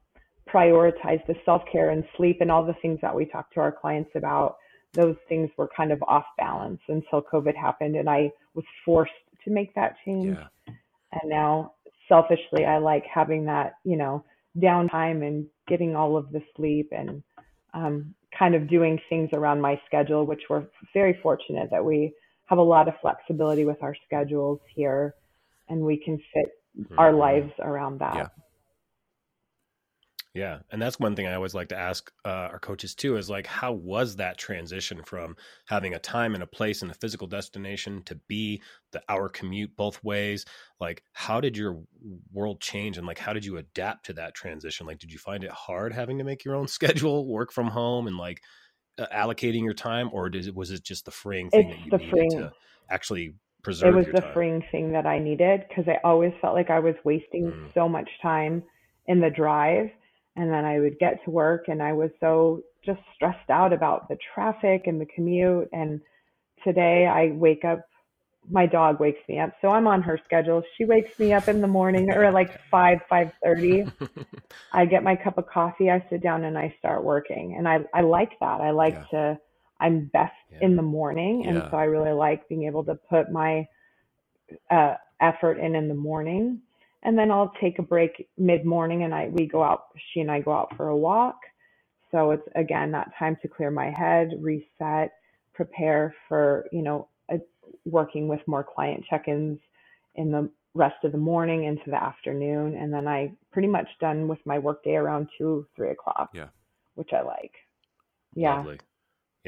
prioritize 0.52 1.26
the 1.28 1.36
self 1.46 1.62
care 1.72 1.90
and 1.90 2.04
sleep 2.18 2.38
and 2.42 2.52
all 2.52 2.66
the 2.66 2.76
things 2.82 3.00
that 3.02 3.16
we 3.16 3.26
talk 3.26 3.52
to 3.54 3.60
our 3.60 3.72
clients 3.72 4.12
about. 4.16 4.58
Those 4.94 5.16
things 5.28 5.50
were 5.58 5.70
kind 5.76 5.92
of 5.92 6.02
off 6.08 6.26
balance 6.38 6.82
until 6.88 7.22
COVID 7.22 7.56
happened. 7.56 7.96
And 7.96 8.10
I 8.10 8.32
was 8.56 8.66
forced 8.84 9.12
to 9.46 9.52
make 9.52 9.74
that 9.76 9.96
change. 10.04 10.38
And 10.68 11.30
now 11.30 11.74
selfishly, 12.08 12.66
I 12.66 12.80
like 12.80 13.04
having 13.06 13.46
that, 13.46 13.74
you 13.84 13.98
know, 13.98 14.24
downtime 14.58 15.26
and 15.26 15.46
getting 15.68 15.96
all 15.96 16.18
of 16.18 16.32
the 16.32 16.42
sleep 16.56 16.92
and 16.92 17.22
um, 17.74 18.16
kind 18.38 18.56
of 18.56 18.68
doing 18.68 19.00
things 19.10 19.30
around 19.34 19.62
my 19.62 19.80
schedule, 19.86 20.26
which 20.26 20.42
we're 20.50 20.66
very 20.94 21.20
fortunate 21.22 21.70
that 21.72 21.86
we 21.86 22.14
have 22.46 22.58
a 22.58 22.64
lot 22.64 22.88
of 22.88 22.96
flexibility 23.00 23.64
with 23.64 23.82
our 23.84 23.96
schedules 24.06 24.60
here 24.74 25.14
and 25.70 25.80
we 25.80 25.98
can 25.98 26.18
fit 26.34 26.59
mm-hmm. 26.78 27.00
our 27.00 27.14
lives 27.14 27.52
around 27.60 28.00
that. 28.00 28.16
Yeah. 28.16 28.28
Yeah, 30.36 30.60
and 30.72 30.80
that's 30.80 31.00
one 31.00 31.16
thing 31.16 31.26
I 31.26 31.34
always 31.34 31.56
like 31.56 31.70
to 31.70 31.78
ask 31.78 32.12
uh, 32.24 32.50
our 32.52 32.60
coaches 32.60 32.94
too 32.94 33.18
is 33.18 33.32
like, 33.32 33.48
how 33.48 33.74
was 33.74 34.18
that 34.18 34.38
transition 34.38 35.02
from 35.04 35.36
having 35.66 35.96
a 35.96 36.00
time 36.00 36.36
and 36.36 36.44
a 36.44 36.48
place 36.48 36.84
and 36.84 36.92
a 36.92 36.94
physical 36.94 37.26
destination 37.26 38.04
to 38.04 38.16
be 38.28 38.62
the 38.92 39.02
hour 39.10 39.28
commute 39.28 39.76
both 39.76 40.04
ways? 40.04 40.46
Like, 40.80 41.02
how 41.14 41.42
did 41.42 41.58
your 41.58 41.82
world 42.32 42.62
change, 42.62 43.00
and 43.00 43.08
like, 43.08 43.18
how 43.18 43.34
did 43.34 43.44
you 43.44 43.58
adapt 43.58 44.06
to 44.06 44.14
that 44.14 44.36
transition? 44.36 44.86
Like, 44.86 45.00
did 45.00 45.12
you 45.12 45.18
find 45.18 45.44
it 45.44 45.52
hard 45.52 45.94
having 45.94 46.20
to 46.20 46.24
make 46.24 46.46
your 46.46 46.56
own 46.56 46.68
schedule, 46.70 47.28
work 47.28 47.52
from 47.52 47.68
home, 47.68 48.06
and 48.06 48.18
like 48.18 48.40
uh, 49.00 49.08
allocating 49.12 49.64
your 49.64 49.74
time, 49.74 50.10
or 50.14 50.30
did 50.30 50.48
it, 50.48 50.56
was 50.56 50.70
it 50.70 50.84
just 50.84 51.06
the 51.06 51.12
freeing 51.12 51.50
thing 51.50 51.72
it's 51.72 51.90
that 51.90 52.02
you 52.02 52.06
needed 52.06 52.12
freeing. 52.12 52.32
to 52.32 52.52
actually 52.92 53.34
preserve? 53.64 53.96
It 53.96 53.98
was 53.98 54.06
the 54.08 54.22
time? 54.22 54.34
freeing 54.34 54.64
thing 54.72 54.92
that 54.92 55.06
I 55.06 55.20
needed 55.20 55.66
because 55.68 55.86
I 55.88 56.00
always 56.04 56.34
felt 56.42 56.56
like 56.56 56.70
I 56.70 56.80
was 56.80 56.96
wasting 57.04 57.52
mm. 57.52 57.74
so 57.74 57.88
much 57.88 58.10
time 58.22 58.64
in 59.08 59.20
the 59.20 59.30
drive 59.30 59.90
and 60.36 60.52
then 60.52 60.66
I 60.66 60.80
would 60.80 60.98
get 61.00 61.24
to 61.26 61.32
work 61.32 61.66
and 61.68 61.82
I 61.82 61.94
was 61.94 62.12
so 62.20 62.62
just 62.86 63.02
stressed 63.14 63.50
out 63.50 63.74
about 63.74 64.08
the 64.08 64.18
traffic 64.34 64.84
and 64.86 65.00
the 65.00 65.06
commute. 65.06 65.70
And 65.74 66.00
today 66.64 67.06
I 67.06 67.32
wake 67.36 67.66
up, 67.66 67.82
my 68.50 68.66
dog 68.66 69.00
wakes 69.00 69.20
me 69.28 69.40
up. 69.40 69.52
So 69.62 69.70
I'm 69.70 69.86
on 69.86 70.02
her 70.02 70.20
schedule. 70.24 70.64
She 70.78 70.86
wakes 70.86 71.18
me 71.20 71.34
up 71.34 71.48
in 71.48 71.62
the 71.62 71.68
morning 71.68 72.12
or 72.12 72.32
like 72.32 72.58
5, 72.72 73.00
5.30. 73.12 73.92
I 74.72 74.86
get 74.86 75.04
my 75.04 75.16
cup 75.16 75.38
of 75.38 75.48
coffee. 75.48 75.90
I 75.90 76.06
sit 76.10 76.24
down 76.24 76.46
and 76.46 76.58
I 76.58 76.74
start 76.80 77.04
working. 77.04 77.56
And 77.58 77.68
I, 77.68 77.80
I 77.94 78.02
like 78.02 78.40
that. 78.40 78.62
I 78.62 78.72
like 78.72 78.94
yeah. 79.12 79.20
to, 79.20 79.40
I'm 79.80 80.06
best 80.06 80.34
yeah. 80.52 80.60
in 80.62 80.76
the 80.76 80.82
morning. 80.82 81.46
And 81.48 81.58
yeah. 81.58 81.72
so 81.72 81.78
I 81.78 81.84
really 81.86 82.12
like 82.12 82.48
being 82.50 82.66
able 82.66 82.84
to 82.86 82.96
put 82.96 83.32
my 83.32 83.68
uh, 84.70 84.96
effort 85.22 85.58
in 85.58 85.76
in 85.76 85.88
the 85.88 85.96
morning 85.96 86.62
and 87.04 87.18
then 87.18 87.32
I'll 87.32 87.54
take 87.62 87.80
a 87.80 87.84
break 87.84 88.28
mid 88.38 88.66
morning 88.66 89.04
and 89.04 89.14
I 89.14 89.30
we 89.30 89.48
go 89.48 89.64
out 89.64 89.86
she 90.12 90.20
and 90.20 90.32
I 90.32 90.42
go 90.42 90.52
out 90.52 90.76
for 90.76 90.90
a 90.90 90.98
walk. 90.98 91.38
So 92.12 92.32
it's 92.32 92.48
again 92.56 92.92
that 92.92 93.12
time 93.18 93.38
to 93.42 93.48
clear 93.48 93.72
my 93.72 93.92
head, 93.92 94.32
reset, 94.40 95.14
prepare 95.54 96.14
for, 96.28 96.68
you 96.72 96.82
know, 96.82 97.08
a, 97.30 97.40
working 97.86 98.28
with 98.28 98.42
more 98.48 98.64
client 98.64 99.06
check-ins 99.10 99.60
in 100.16 100.32
the 100.32 100.50
rest 100.74 101.04
of 101.04 101.12
the 101.12 101.18
morning 101.18 101.66
into 101.66 101.90
the 101.90 102.02
afternoon 102.02 102.76
and 102.76 102.94
then 102.94 103.08
I 103.08 103.32
pretty 103.52 103.68
much 103.68 103.88
done 104.00 104.28
with 104.28 104.40
my 104.46 104.60
workday 104.60 104.96
around 104.96 105.30
two, 105.38 105.66
three 105.76 105.92
o'clock. 105.92 106.32
Yeah. 106.34 106.48
Which 106.96 107.14
I 107.14 107.22
like. 107.22 107.54
Yeah. 108.36 108.58
Lovely. 108.58 108.80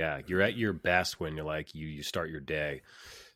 Yeah. 0.02 0.22
You're 0.26 0.42
at 0.42 0.58
your 0.58 0.74
best 0.74 1.20
when 1.20 1.36
you're 1.36 1.46
like 1.46 1.76
you 1.76 1.88
you 1.88 2.02
start 2.04 2.30
your 2.30 2.40
day 2.40 2.82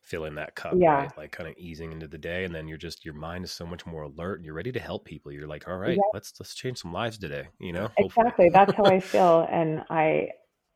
filling 0.05 0.35
that 0.35 0.55
cup, 0.55 0.73
yeah. 0.77 0.93
right? 0.93 1.17
Like 1.17 1.31
kind 1.31 1.49
of 1.49 1.55
easing 1.57 1.91
into 1.91 2.07
the 2.07 2.17
day, 2.17 2.43
and 2.43 2.53
then 2.53 2.67
you're 2.67 2.77
just 2.77 3.03
your 3.03 3.13
mind 3.13 3.43
is 3.43 3.51
so 3.51 3.65
much 3.65 3.85
more 3.85 4.03
alert, 4.03 4.37
and 4.37 4.45
you're 4.45 4.53
ready 4.53 4.71
to 4.71 4.79
help 4.79 5.03
people. 5.05 5.31
You're 5.31 5.47
like, 5.47 5.67
all 5.67 5.77
right, 5.77 5.97
yeah. 5.97 6.09
let's 6.13 6.33
let's 6.39 6.55
change 6.55 6.77
some 6.77 6.93
lives 6.93 7.17
today. 7.17 7.47
You 7.59 7.73
know, 7.73 7.89
exactly. 7.97 8.49
That's 8.49 8.73
how 8.73 8.85
I 8.85 8.99
feel, 9.13 9.47
and 9.51 9.83
I 9.89 10.29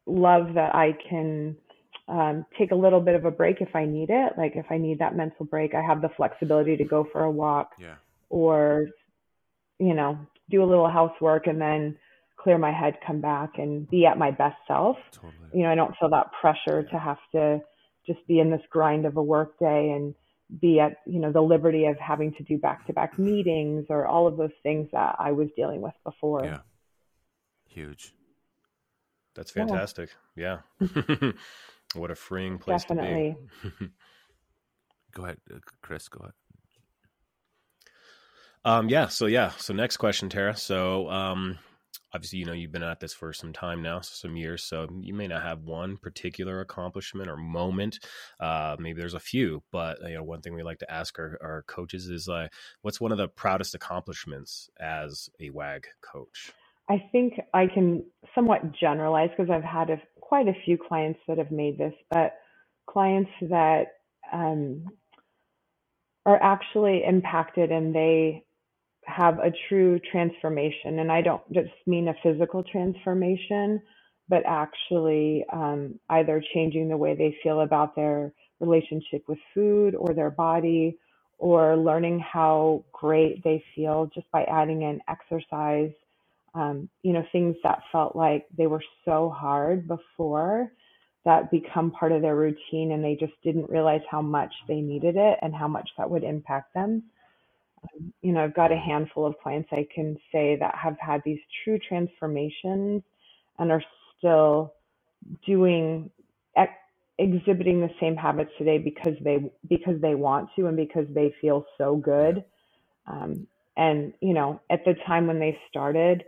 love 0.06 0.56
that 0.56 0.76
I 0.76 0.98
can 1.08 1.56
um, 2.08 2.46
take 2.58 2.72
a 2.72 2.76
little 2.76 3.02
bit 3.02 3.16
of 3.16 3.26
a 3.26 3.32
break 3.32 3.62
if 3.62 3.76
I 3.76 3.86
need 3.86 4.10
it. 4.10 4.34
Like 4.38 4.56
if 4.56 4.66
I 4.70 4.78
need 4.78 5.00
that 5.00 5.16
mental 5.16 5.46
break, 5.46 5.76
I 5.76 5.82
have 5.82 6.02
the 6.02 6.10
flexibility 6.10 6.76
to 6.78 6.84
go 6.84 7.08
for 7.12 7.24
a 7.24 7.32
walk, 7.32 7.74
yeah. 7.80 7.96
or 8.30 8.88
you 9.80 9.94
know, 9.94 10.18
do 10.50 10.64
a 10.64 10.66
little 10.66 10.90
housework, 10.90 11.48
and 11.48 11.62
then 11.62 11.98
clear 12.42 12.58
my 12.58 12.72
head, 12.72 12.98
come 13.06 13.22
back, 13.22 13.58
and 13.58 13.90
be 13.90 14.06
at 14.06 14.18
my 14.18 14.32
best 14.32 14.58
self. 14.68 14.98
Totally. 15.12 15.34
You 15.54 15.64
know, 15.64 15.72
I 15.72 15.76
don't 15.76 15.96
feel 16.00 16.10
that 16.10 16.32
pressure 16.40 16.84
to 16.84 17.00
have 17.00 17.18
to 17.34 17.62
just 18.08 18.26
be 18.28 18.40
in 18.40 18.50
this 18.50 18.62
grind 18.70 19.06
of 19.06 19.18
a 19.18 19.24
work 19.24 19.60
day 19.60 19.92
and 19.96 20.16
be 20.62 20.80
at 20.80 20.98
you 21.06 21.20
know 21.20 21.32
the 21.32 21.42
liberty 21.42 21.86
of 21.86 21.98
having 22.00 22.34
to 22.34 22.44
do 22.44 22.58
back 22.58 22.88
to 22.88 22.94
back 22.94 23.20
meetings 23.20 23.86
or 23.90 24.08
all 24.08 24.26
of 24.26 24.38
those 24.38 24.50
things 24.64 24.88
that 24.92 25.16
I 25.20 25.32
was 25.32 25.50
dealing 25.56 25.82
with 25.82 25.94
before. 26.04 26.44
Yeah. 26.44 26.60
Huge. 27.68 28.14
That's 29.36 29.52
fantastic. 29.52 30.10
Yeah. 30.36 30.60
yeah. 30.80 31.32
what 31.94 32.10
a 32.10 32.16
freeing 32.16 32.58
place 32.58 32.82
Definitely. 32.84 33.38
to 33.62 33.70
be. 33.80 33.90
go 35.14 35.24
ahead, 35.24 35.38
uh, 35.54 35.60
Chris, 35.82 36.08
go 36.08 36.20
ahead. 36.22 36.34
Um, 38.66 38.90
yeah. 38.90 39.08
So 39.08 39.28
yeah. 39.28 39.52
So 39.58 39.74
next 39.74 39.98
question, 39.98 40.30
Tara. 40.30 40.56
So, 40.58 41.10
um, 41.10 41.60
obviously 42.14 42.40
you 42.40 42.46
know 42.46 42.54
you've 42.54 42.72
been 42.72 42.84
at 42.84 43.00
this 43.00 43.14
for 43.14 43.32
some 43.34 43.54
time 43.54 43.82
now 43.82 44.00
some 44.02 44.36
years 44.36 44.64
so 44.64 44.88
you 45.02 45.14
may 45.14 45.28
not 45.28 45.44
have 45.44 45.64
one 45.64 45.98
particular 45.98 46.62
accomplishment 46.62 47.30
or 47.30 47.38
moment 47.38 48.00
uh, 48.40 48.76
maybe 48.80 49.00
there's 49.00 49.14
a 49.14 49.20
few 49.20 49.62
but 49.72 49.98
you 50.04 50.16
know 50.16 50.24
one 50.24 50.42
thing 50.42 50.54
we 50.54 50.64
like 50.64 50.80
to 50.80 50.92
ask 50.92 51.18
our, 51.20 51.38
our 51.42 51.64
coaches 51.68 52.08
is 52.08 52.28
uh, 52.28 52.48
what's 52.82 53.02
one 53.02 53.12
of 53.12 53.18
the 53.18 53.28
proudest 53.28 53.76
accomplishments 53.76 54.70
as 54.80 55.30
a 55.40 55.50
wag 55.50 55.88
coach? 56.02 56.52
I 56.90 57.04
think 57.12 57.34
i 57.54 57.68
can 57.68 58.04
somewhat 58.34 58.72
generalize 58.74 59.30
because 59.36 59.52
i've 59.52 59.64
had 59.64 59.90
a, 59.90 60.02
quite 60.20 60.48
a 60.48 60.56
few 60.66 60.78
clients 60.78 61.20
that 61.28 61.38
have 61.38 61.52
made 61.52 61.78
this 61.78 61.94
but 62.10 62.34
clients 62.88 63.32
that 63.42 63.88
um, 64.34 64.86
are 66.26 66.42
actually 66.42 67.04
impacted 67.04 67.72
and 67.72 67.94
they 67.94 68.44
have 69.10 69.40
a 69.40 69.52
true 69.68 70.00
transformation. 70.12 71.00
And 71.00 71.12
I 71.12 71.22
don't 71.22 71.42
just 71.52 71.72
mean 71.88 72.08
a 72.08 72.16
physical 72.24 72.64
transformation, 72.64 73.82
but 74.30 74.44
actually 74.46 75.46
um, 75.52 76.00
either 76.10 76.44
changing 76.54 76.90
the 76.90 76.98
way 76.98 77.16
they 77.16 77.36
feel 77.44 77.62
about 77.62 77.96
their 77.96 78.32
relationship 78.60 79.24
with 79.28 79.40
food 79.54 79.96
or 79.96 80.14
their 80.14 80.30
body, 80.32 80.98
or 81.40 81.78
learning 81.78 82.20
how 82.20 82.84
great 82.92 83.42
they 83.44 83.64
feel 83.74 84.10
just 84.14 84.30
by 84.32 84.44
adding 84.44 84.82
in 84.82 85.00
exercise. 85.08 85.92
Um, 86.54 86.90
you 87.02 87.14
know, 87.14 87.24
things 87.32 87.56
that 87.64 87.82
felt 87.92 88.16
like 88.16 88.46
they 88.58 88.68
were 88.68 88.84
so 89.06 89.30
hard 89.30 89.88
before 89.88 90.72
that 91.26 91.52
become 91.52 91.92
part 91.92 92.12
of 92.12 92.22
their 92.22 92.36
routine 92.36 92.92
and 92.92 93.04
they 93.04 93.16
just 93.16 93.34
didn't 93.44 93.70
realize 93.70 94.02
how 94.10 94.22
much 94.22 94.52
they 94.68 94.82
needed 94.82 95.16
it 95.16 95.38
and 95.42 95.54
how 95.56 95.68
much 95.68 95.90
that 95.98 96.10
would 96.10 96.24
impact 96.24 96.74
them. 96.74 97.04
Um, 97.84 98.14
you 98.22 98.34
know, 98.34 98.44
I've 98.44 98.56
got 98.56 98.72
a 98.72 98.78
handful 98.78 99.26
of 99.26 99.36
clients 99.44 99.70
I 99.72 99.88
can 99.94 100.18
say 100.32 100.58
that 100.60 100.76
have 100.76 100.98
had 101.00 101.22
these 101.26 101.40
true 101.64 101.80
transformations 101.88 103.04
and 103.60 103.72
are 103.72 103.84
still 104.18 104.74
doing 105.46 106.10
ex- 106.58 106.72
exhibiting 107.20 107.82
the 107.82 107.92
same 108.02 108.16
habits 108.16 108.52
today 108.58 108.78
because 108.80 109.16
they 109.24 109.52
because 109.70 110.02
they 110.02 110.16
want 110.16 110.50
to 110.58 110.68
and 110.68 110.78
because 110.78 111.08
they 111.14 111.34
feel 111.42 111.66
so 111.78 111.96
good. 111.98 112.44
Um, 113.08 113.48
and 113.78 114.14
you 114.22 114.34
know, 114.34 114.62
at 114.70 114.86
the 114.86 114.96
time 115.08 115.28
when 115.28 115.40
they 115.40 115.58
started, 115.70 116.24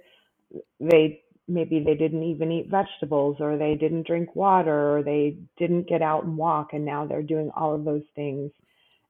they 0.79 1.21
maybe 1.47 1.81
they 1.85 1.95
didn't 1.95 2.23
even 2.23 2.51
eat 2.51 2.69
vegetables 2.69 3.37
or 3.39 3.57
they 3.57 3.75
didn't 3.75 4.07
drink 4.07 4.35
water 4.35 4.97
or 4.97 5.03
they 5.03 5.37
didn't 5.57 5.87
get 5.89 6.01
out 6.01 6.23
and 6.25 6.37
walk 6.37 6.69
and 6.73 6.85
now 6.85 7.05
they're 7.05 7.23
doing 7.23 7.51
all 7.55 7.75
of 7.75 7.85
those 7.85 8.03
things 8.15 8.51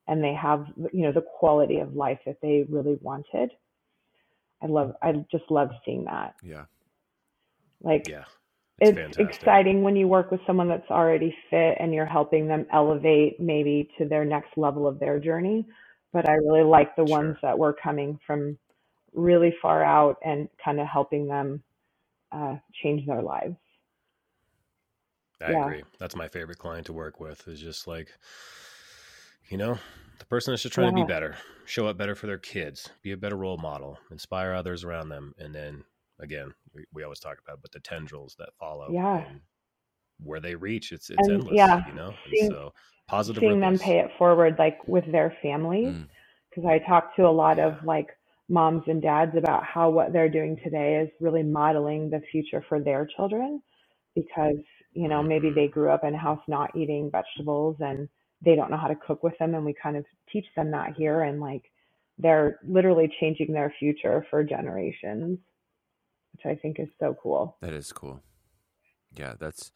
and 0.07 0.23
they 0.23 0.33
have 0.33 0.65
you 0.91 1.03
know 1.03 1.11
the 1.11 1.23
quality 1.39 1.79
of 1.79 1.95
life 1.95 2.19
that 2.25 2.37
they 2.41 2.65
really 2.69 2.97
wanted 3.01 3.51
i 4.61 4.67
love 4.67 4.93
i 5.01 5.11
just 5.31 5.43
love 5.49 5.69
seeing 5.85 6.05
that 6.05 6.35
yeah 6.43 6.65
like 7.81 8.07
yeah 8.07 8.23
it's, 8.83 8.97
it's 8.97 9.17
exciting 9.19 9.83
when 9.83 9.95
you 9.95 10.07
work 10.07 10.31
with 10.31 10.41
someone 10.47 10.67
that's 10.67 10.89
already 10.89 11.35
fit 11.51 11.77
and 11.79 11.93
you're 11.93 12.05
helping 12.05 12.47
them 12.47 12.65
elevate 12.73 13.39
maybe 13.39 13.87
to 13.97 14.05
their 14.05 14.25
next 14.25 14.57
level 14.57 14.87
of 14.87 14.99
their 14.99 15.19
journey 15.19 15.65
but 16.13 16.27
i 16.27 16.33
really 16.33 16.63
like 16.63 16.95
the 16.95 17.05
sure. 17.05 17.17
ones 17.17 17.37
that 17.43 17.57
were 17.57 17.73
coming 17.73 18.19
from 18.25 18.57
really 19.13 19.53
far 19.61 19.83
out 19.83 20.17
and 20.23 20.47
kind 20.63 20.79
of 20.79 20.87
helping 20.87 21.27
them 21.27 21.61
uh, 22.31 22.55
change 22.81 23.05
their 23.05 23.21
lives. 23.21 23.55
I 25.41 25.51
yeah. 25.51 25.65
agree. 25.65 25.83
That's 25.99 26.15
my 26.15 26.27
favorite 26.27 26.59
client 26.59 26.85
to 26.85 26.93
work 26.93 27.19
with. 27.19 27.47
Is 27.47 27.59
just 27.59 27.87
like, 27.87 28.09
you 29.51 29.57
know, 29.57 29.77
the 30.17 30.25
person 30.25 30.53
is 30.53 30.63
just 30.63 30.73
trying 30.73 30.95
yeah. 30.95 31.03
to 31.03 31.07
be 31.07 31.13
better, 31.13 31.35
show 31.65 31.85
up 31.85 31.97
better 31.97 32.15
for 32.15 32.25
their 32.25 32.37
kids, 32.37 32.89
be 33.03 33.11
a 33.11 33.17
better 33.17 33.35
role 33.35 33.57
model, 33.57 33.99
inspire 34.09 34.53
others 34.53 34.83
around 34.85 35.09
them, 35.09 35.33
and 35.37 35.53
then 35.53 35.83
again, 36.21 36.53
we, 36.73 36.85
we 36.93 37.03
always 37.03 37.19
talk 37.19 37.37
about, 37.43 37.61
but 37.61 37.71
the 37.71 37.79
tendrils 37.81 38.35
that 38.39 38.49
follow, 38.57 38.89
yeah, 38.91 39.25
where 40.23 40.39
they 40.39 40.55
reach, 40.55 40.93
it's 40.93 41.09
it's 41.09 41.27
and, 41.27 41.41
endless, 41.41 41.53
yeah. 41.53 41.85
you 41.85 41.93
know. 41.93 42.13
Seeing, 42.31 42.49
so 42.49 42.73
positive, 43.07 43.41
seeing 43.41 43.59
ripples. 43.59 43.79
them 43.79 43.85
pay 43.85 43.99
it 43.99 44.11
forward, 44.17 44.55
like 44.57 44.79
with 44.87 45.11
their 45.11 45.35
families, 45.41 45.97
because 46.49 46.63
mm. 46.63 46.71
I 46.71 46.79
talk 46.87 47.13
to 47.17 47.27
a 47.27 47.29
lot 47.29 47.59
of 47.59 47.83
like 47.83 48.07
moms 48.47 48.83
and 48.87 49.01
dads 49.01 49.35
about 49.35 49.65
how 49.65 49.89
what 49.89 50.13
they're 50.13 50.29
doing 50.29 50.57
today 50.63 51.01
is 51.03 51.09
really 51.19 51.43
modeling 51.43 52.09
the 52.09 52.21
future 52.31 52.63
for 52.69 52.79
their 52.79 53.07
children 53.17 53.61
because 54.15 54.57
you 54.93 55.07
know 55.07 55.23
maybe 55.23 55.49
they 55.49 55.67
grew 55.67 55.89
up 55.89 56.03
in 56.03 56.13
a 56.13 56.17
house 56.17 56.41
not 56.49 56.75
eating 56.75 57.09
vegetables 57.09 57.77
and 57.79 58.09
they 58.43 58.55
don't 58.55 58.71
know 58.71 58.77
how 58.77 58.87
to 58.87 58.95
cook 58.95 59.23
with 59.23 59.37
them 59.37 59.55
and 59.55 59.65
we 59.65 59.73
kind 59.73 59.97
of 59.97 60.05
teach 60.31 60.45
them 60.55 60.71
that 60.71 60.95
here 60.95 61.21
and 61.21 61.39
like 61.39 61.71
they're 62.17 62.59
literally 62.67 63.11
changing 63.19 63.51
their 63.53 63.73
future 63.79 64.25
for 64.29 64.43
generations 64.43 65.39
which 66.33 66.45
i 66.45 66.55
think 66.55 66.79
is 66.79 66.89
so 66.99 67.15
cool 67.21 67.57
that 67.61 67.73
is 67.73 67.91
cool 67.91 68.21
yeah 69.15 69.33
that's 69.39 69.71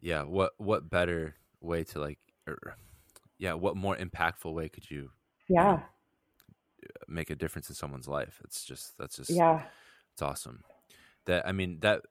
yeah 0.00 0.22
what 0.22 0.52
what 0.58 0.90
better 0.90 1.36
way 1.60 1.84
to 1.84 1.98
like 2.00 2.18
er, 2.48 2.74
yeah 3.38 3.52
what 3.52 3.76
more 3.76 3.96
impactful 3.96 4.52
way 4.52 4.68
could 4.68 4.90
you 4.90 5.10
yeah 5.48 5.72
you 6.82 6.88
know, 6.88 7.14
make 7.14 7.30
a 7.30 7.36
difference 7.36 7.68
in 7.68 7.74
someone's 7.74 8.08
life. 8.08 8.40
It's 8.44 8.64
just 8.64 8.96
that's 8.98 9.16
just 9.16 9.30
yeah, 9.30 9.62
it's 10.12 10.22
awesome. 10.22 10.64
That 11.26 11.46
I 11.46 11.52
mean 11.52 11.78
that. 11.80 12.02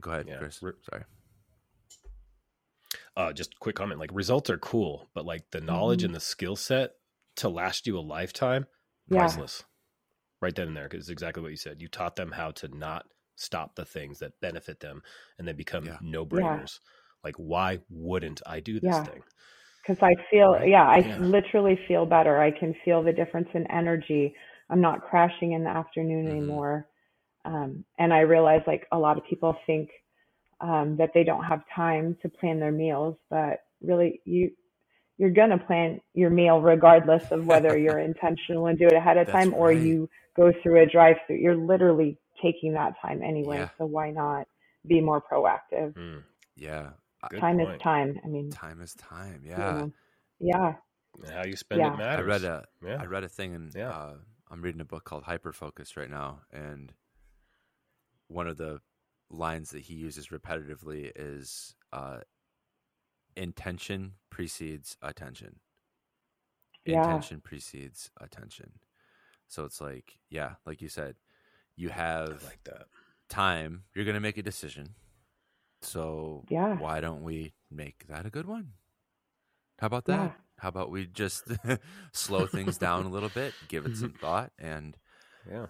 Go 0.00 0.10
ahead, 0.10 0.26
yeah. 0.28 0.38
Chris. 0.38 0.56
Sorry. 0.56 1.04
Uh, 3.16 3.32
just 3.32 3.58
quick 3.60 3.76
comment. 3.76 4.00
Like 4.00 4.10
results 4.12 4.50
are 4.50 4.58
cool, 4.58 5.08
but 5.14 5.26
like 5.26 5.50
the 5.50 5.60
knowledge 5.60 6.00
mm-hmm. 6.00 6.06
and 6.06 6.14
the 6.14 6.20
skill 6.20 6.56
set 6.56 6.92
to 7.36 7.48
last 7.48 7.86
you 7.86 7.98
a 7.98 8.00
lifetime, 8.00 8.66
priceless. 9.08 9.60
Yeah. 9.60 9.66
Right 10.40 10.54
then 10.54 10.68
and 10.68 10.76
there, 10.76 10.88
because 10.88 11.08
exactly 11.08 11.42
what 11.42 11.52
you 11.52 11.56
said. 11.56 11.80
You 11.80 11.88
taught 11.88 12.16
them 12.16 12.32
how 12.32 12.50
to 12.52 12.68
not 12.68 13.06
stop 13.36 13.76
the 13.76 13.84
things 13.84 14.18
that 14.18 14.40
benefit 14.40 14.80
them, 14.80 15.02
and 15.38 15.46
they 15.46 15.52
become 15.52 15.84
yeah. 15.84 15.98
no 16.00 16.26
brainers. 16.26 16.80
Yeah. 16.80 17.22
Like, 17.24 17.36
why 17.36 17.78
wouldn't 17.88 18.42
I 18.44 18.58
do 18.58 18.80
this 18.80 18.98
thing? 19.06 19.22
because 19.82 20.02
I 20.02 20.14
feel, 20.30 20.52
right. 20.52 20.68
yeah, 20.68 20.86
I 20.86 20.98
yeah. 20.98 21.18
literally 21.18 21.78
feel 21.88 22.06
better. 22.06 22.40
I 22.40 22.50
can 22.50 22.74
feel 22.84 23.02
the 23.02 23.12
difference 23.12 23.48
in 23.54 23.70
energy. 23.70 24.34
I'm 24.70 24.80
not 24.80 25.02
crashing 25.02 25.52
in 25.52 25.64
the 25.64 25.70
afternoon 25.70 26.26
mm-hmm. 26.26 26.36
anymore. 26.36 26.86
Um, 27.44 27.84
and 27.98 28.12
I 28.12 28.20
realize 28.20 28.62
like 28.66 28.86
a 28.92 28.98
lot 28.98 29.18
of 29.18 29.24
people 29.28 29.56
think 29.66 29.90
um, 30.62 30.96
that 30.96 31.10
they 31.12 31.24
don't 31.24 31.44
have 31.44 31.62
time 31.74 32.16
to 32.22 32.28
plan 32.28 32.60
their 32.60 32.72
meals, 32.72 33.16
but 33.28 33.64
really 33.82 34.20
you 34.24 34.52
you're 35.18 35.30
gonna 35.30 35.58
plan 35.58 36.00
your 36.14 36.30
meal 36.30 36.60
regardless 36.60 37.30
of 37.30 37.46
whether 37.46 37.76
you're 37.84 37.98
intentional 37.98 38.66
and 38.66 38.78
do 38.78 38.86
it 38.86 38.94
ahead 38.94 39.18
of 39.18 39.26
That's 39.26 39.36
time 39.36 39.54
or 39.54 39.68
right. 39.68 39.78
you 39.78 40.08
go 40.34 40.52
through 40.62 40.82
a 40.82 40.86
drive-through. 40.86 41.36
You're 41.36 41.56
literally 41.56 42.16
taking 42.40 42.72
that 42.74 42.94
time 43.00 43.22
anyway, 43.22 43.58
yeah. 43.58 43.68
so 43.76 43.84
why 43.84 44.10
not 44.10 44.46
be 44.86 45.00
more 45.00 45.20
proactive? 45.20 45.92
Mm. 45.94 46.22
Yeah, 46.56 46.90
Good 47.28 47.40
time 47.40 47.58
point. 47.58 47.74
is 47.74 47.82
time. 47.82 48.20
I 48.24 48.28
mean, 48.28 48.50
time 48.50 48.80
is 48.80 48.94
time. 48.94 49.42
Yeah. 49.44 49.74
You 49.74 49.80
know, 49.80 49.92
yeah. 50.40 50.74
How 51.30 51.44
you 51.44 51.56
spend 51.56 51.80
yeah. 51.80 51.92
it 51.92 51.98
matters. 51.98 52.24
I 52.24 52.28
read 52.28 52.44
a 52.44 52.64
yeah. 52.84 52.96
I 53.00 53.04
read 53.06 53.24
a 53.24 53.28
thing 53.28 53.54
and 53.54 53.72
yeah. 53.74 53.90
Uh, 53.90 54.14
I'm 54.50 54.60
reading 54.60 54.80
a 54.82 54.84
book 54.84 55.04
called 55.04 55.22
Hyper 55.22 55.52
Focus 55.52 55.96
right 55.96 56.10
now, 56.10 56.40
and 56.52 56.92
one 58.28 58.46
of 58.46 58.58
the 58.58 58.80
lines 59.32 59.70
that 59.70 59.82
he 59.82 59.94
uses 59.94 60.28
repetitively 60.28 61.10
is 61.16 61.74
uh, 61.92 62.18
intention 63.36 64.12
precedes 64.30 64.96
attention. 65.02 65.56
Yeah. 66.84 67.04
Intention 67.04 67.40
precedes 67.40 68.10
attention. 68.20 68.72
So 69.48 69.64
it's 69.64 69.80
like, 69.80 70.18
yeah, 70.30 70.54
like 70.66 70.80
you 70.80 70.88
said, 70.88 71.16
you 71.76 71.88
have 71.88 72.42
like 72.44 72.60
that 72.64 72.86
time. 73.28 73.84
You're 73.94 74.04
going 74.04 74.14
to 74.14 74.20
make 74.20 74.38
a 74.38 74.42
decision. 74.42 74.94
So 75.82 76.44
yeah. 76.48 76.76
why 76.76 77.00
don't 77.00 77.22
we 77.22 77.54
make 77.70 78.06
that 78.08 78.26
a 78.26 78.30
good 78.30 78.46
one? 78.46 78.72
How 79.78 79.86
about 79.86 80.04
that? 80.06 80.20
Yeah. 80.20 80.30
How 80.58 80.68
about 80.68 80.90
we 80.90 81.06
just 81.06 81.44
slow 82.12 82.46
things 82.46 82.78
down 82.78 83.04
a 83.04 83.10
little 83.10 83.30
bit, 83.30 83.52
give 83.68 83.84
it 83.84 83.96
some 83.96 84.12
thought, 84.20 84.52
and 84.58 84.96
yeah, 85.50 85.66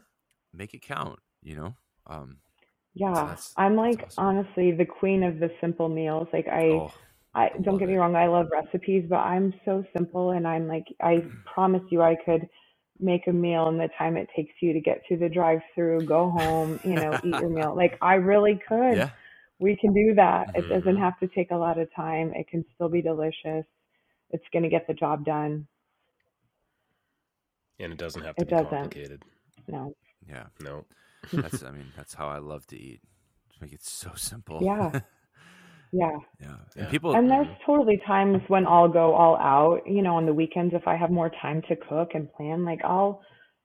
make 0.53 0.75
it 0.75 0.83
count. 0.83 1.19
You 1.43 1.57
know. 1.57 1.75
Um, 2.07 2.39
yeah, 2.95 3.15
so 3.15 3.27
that's, 3.27 3.55
I'm 3.57 3.77
like 3.77 4.05
awesome. 4.05 4.25
honestly 4.25 4.73
the 4.73 4.85
queen 4.85 5.23
of 5.23 5.39
the 5.39 5.51
simple 5.61 5.89
meals. 5.89 6.29
Like 6.33 6.49
I, 6.49 6.69
oh, 6.71 6.93
I, 7.35 7.45
I 7.47 7.59
don't 7.63 7.79
get 7.79 7.89
me 7.89 7.97
wrong, 7.97 8.17
I 8.17 8.27
love 8.27 8.49
recipes, 8.53 9.07
but 9.09 9.17
I'm 9.17 9.55
so 9.65 9.85
simple, 9.93 10.31
and 10.31 10.47
I'm 10.47 10.69
like 10.69 10.85
I 11.01 11.25
promise 11.45 11.83
you, 11.91 12.03
I 12.03 12.17
could 12.25 12.49
make 13.01 13.27
a 13.27 13.33
meal 13.33 13.69
in 13.69 13.79
the 13.79 13.89
time 13.99 14.17
it 14.17 14.29
takes 14.37 14.55
you 14.61 14.73
to 14.73 14.81
get 14.81 15.03
to 15.09 15.17
the 15.17 15.29
drive-through, 15.29 16.07
go 16.07 16.31
home, 16.31 16.79
you 16.85 16.95
know, 16.95 17.19
eat 17.25 17.35
your 17.41 17.49
meal. 17.49 17.75
Like 17.77 17.99
I 18.01 18.15
really 18.15 18.61
could. 18.69 18.97
Yeah 18.97 19.11
we 19.63 19.77
can 19.81 19.95
do 19.95 20.15
that. 20.17 20.49
Mm-hmm. 20.49 20.59
It 20.59 20.69
doesn't 20.69 20.97
have 20.97 21.19
to 21.21 21.29
take 21.29 21.53
a 21.53 21.57
lot 21.57 21.79
of 21.79 21.89
time. 21.95 22.33
It 22.35 22.49
can 22.49 22.65
still 22.75 22.89
be 22.89 23.01
delicious. 23.01 23.65
It's 24.31 24.45
going 24.53 24.65
to 24.65 24.69
get 24.69 24.87
the 24.89 24.95
job 24.95 25.25
done. 25.25 25.67
And 27.79 27.93
it 27.93 27.99
doesn't 27.99 28.23
have 28.23 28.35
to 28.37 28.43
it 28.43 28.49
be 28.49 28.51
doesn't. 28.51 28.71
complicated. 28.71 29.23
No. 29.69 29.95
Yeah. 30.29 30.47
No. 30.61 30.85
That's 31.33 31.63
I 31.63 31.71
mean, 31.71 31.93
that's 31.97 32.15
how 32.15 32.29
I 32.29 32.39
love 32.39 32.67
to 32.69 32.77
eat. 32.77 33.01
Just 33.51 33.63
make 33.63 33.73
it 33.73 33.85
so 33.85 34.13
simple. 34.17 34.61
Yeah. 34.63 35.01
Yeah. 35.95 36.17
Yeah. 36.41 36.57
And 36.75 36.89
people 36.89 37.15
And 37.15 37.31
there's 37.31 37.47
totally 37.67 38.01
times 38.07 38.41
when 38.49 38.67
I'll 38.67 38.89
go 38.89 39.15
all 39.15 39.37
out, 39.37 39.83
you 39.87 40.01
know, 40.01 40.17
on 40.17 40.25
the 40.25 40.33
weekends 40.33 40.73
if 40.73 40.89
I 40.89 40.97
have 40.97 41.11
more 41.11 41.31
time 41.43 41.61
to 41.69 41.77
cook 41.77 42.13
and 42.15 42.33
plan, 42.33 42.65
like 42.65 42.81
I'll 42.83 43.21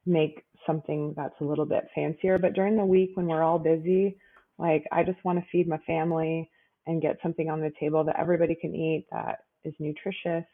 make 0.05 0.43
something 0.65 1.13
that's 1.15 1.39
a 1.39 1.45
little 1.45 1.65
bit 1.65 1.85
fancier, 1.95 2.37
but 2.37 2.51
during 2.53 2.75
the 2.75 2.83
week 2.83 3.11
when 3.13 3.27
we're 3.27 3.43
all 3.43 3.59
busy, 3.59 4.17
like, 4.57 4.85
I 4.91 5.03
just 5.03 5.23
want 5.23 5.39
to 5.39 5.45
feed 5.51 5.67
my 5.67 5.77
family 5.85 6.49
and 6.85 7.01
get 7.01 7.17
something 7.21 7.49
on 7.49 7.61
the 7.61 7.71
table 7.79 8.03
that 8.05 8.19
everybody 8.19 8.55
can 8.59 8.75
eat 8.75 9.05
that 9.11 9.39
is 9.63 9.73
nutritious. 9.79 10.45